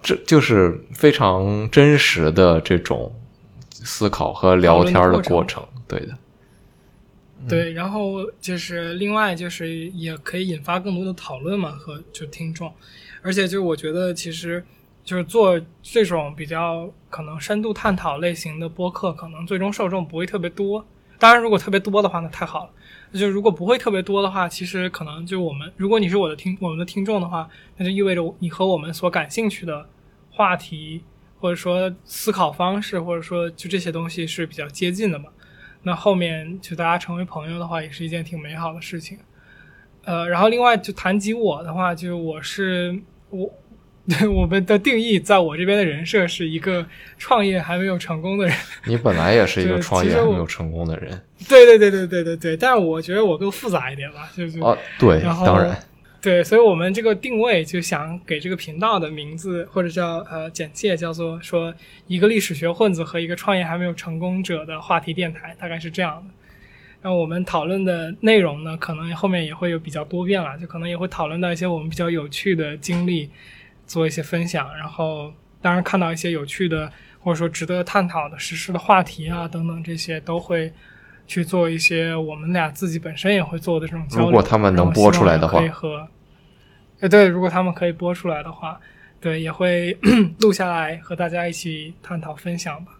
[0.00, 3.12] 这就是非常真实的这种
[3.70, 5.62] 思考和聊天的过程。
[5.86, 6.14] 对的，
[7.48, 12.72] 对，然后就是另外就是也可以引发更多的讨论嘛，和就听众，
[13.22, 14.64] 而且就我觉得其实
[15.04, 20.84] 就是做这种比较可能深度探讨类型的播客，可能最终受众不会特别多。
[21.18, 22.70] 当然，如果特别多的话，那太好了。
[23.10, 29.88] 那就如果不会特别多的话，其实可能就我们，如果你是我的听我们的听众的话，那就意味着你和我们所感兴趣的
[30.30, 31.02] 话题，
[31.38, 35.30] 或者说思考方式，或者说就这些东西是比较接近的嘛。
[35.86, 39.16] 那后面就大家成为朋友的话，也是一件挺美好的事情。
[40.04, 42.98] 呃，然后另外就谈及我的话，就是我是
[43.30, 43.48] 我
[44.08, 46.84] 对， 我们的定义，在我这边的人设是一个
[47.18, 48.56] 创业还没有成功的人。
[48.84, 55.78] 你本来也是一个创业还没有成功的人对对对对对对对，但是我觉得我更复杂一点吧，就是啊，对，然后当然，
[56.26, 61.72] 对，所以我们这个定位就想给这个频道的名字或者叫呃简介叫做说
[62.08, 66.34] 一个历史学混子和一个创业还没有成功者的话题电台，大概是这样的。
[67.00, 73.30] 然后我们讨论的内容呢，可能后面也会有比较多变了，就可能也会讨论到一些我们比较有趣的经历，
[73.86, 74.68] 做一些分享。
[74.76, 80.72] 然后当然看到一些有趣的或者说值得探讨的实施的话题啊等等，这些都会
[81.28, 84.26] 去做一些我们俩自己本身也会做的这种交流。
[84.26, 86.08] 如果他们能播出来的话可以和，
[87.00, 88.80] 呃，对，如果他们可以播出来的话，
[89.20, 89.96] 对，也会
[90.40, 92.92] 录下来和大家一起探讨分享吧。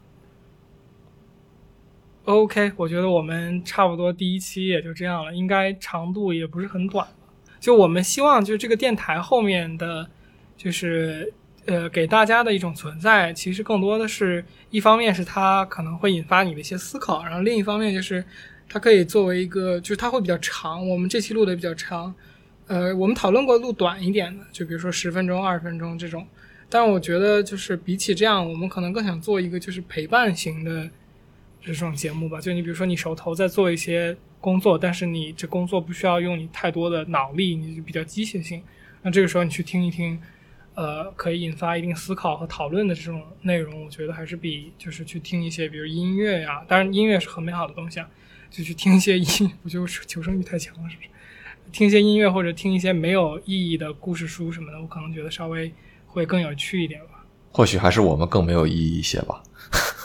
[2.24, 7.06] OK，我觉得我们差不多第一期也就这样了，应该长度也不是很短。
[7.60, 10.06] 就我们希望，就这个电台后面的，
[10.56, 11.32] 就是
[11.66, 18.24] 呃，给大家的一种存在，其实更多的是一方面是它可能会引发你的一些思考，然后另一方面就是
[18.68, 20.86] 它可以作为一个，就是它会比较长。
[20.88, 22.14] 我们这期录的比较长，
[22.66, 26.26] 呃，我们讨论过录短一点的，就比如说十分钟、二十分钟这种。
[26.68, 30.90] 但我觉得就是比起这样，我们可能更想做一个就是陪伴型的
[31.62, 32.40] 这种节目吧。
[32.40, 38.60] 就你比如说你手头在做一些工作，但是你这工作不需要用你太多的脑力，你就比较机械性。
[39.02, 40.20] 那这个时候你去听一听，
[40.74, 48.10] 呃，可以引发一定思考和讨论的这种内容，我觉得还是比就是去听一些比如音乐呀，当然音乐是很美好的东西啊，
[48.50, 51.08] 就去听一些音，我就是求生欲太强了，是不是？
[51.72, 55.72] 听一些音乐或者听一些没有意义的故事书什么的，我可能觉得稍微
[56.06, 57.24] 会更有趣一点吧。
[57.50, 59.42] 或许还是我们更没有意义一些吧。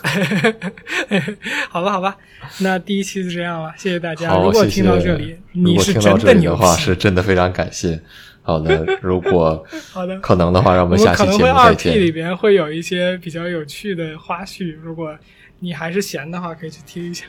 [1.70, 2.18] 好吧，好吧，
[2.60, 4.36] 那第一期就这样了，谢谢大家。
[4.38, 8.02] 如果听到这里，如你是果听到这真的牛里的话，是真的非常感谢。
[8.42, 12.14] 好的， 如果好的，可能的话，让我我们下期节们可能会二目再 P 里见。
[12.14, 15.16] 边会有一些比较有趣的花絮，如果
[15.64, 17.24] 你还是闲的话，可以去听一下。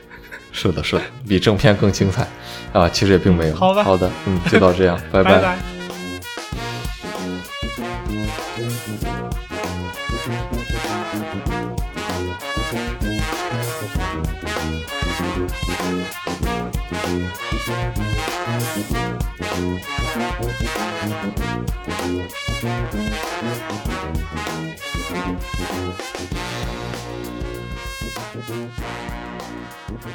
[0.51, 2.27] 是的，是的，比正片更精彩
[2.73, 2.89] 啊！
[2.89, 3.55] 其实也并没有。
[3.55, 5.57] 好吧好的，嗯，就到这样，拜 拜拜。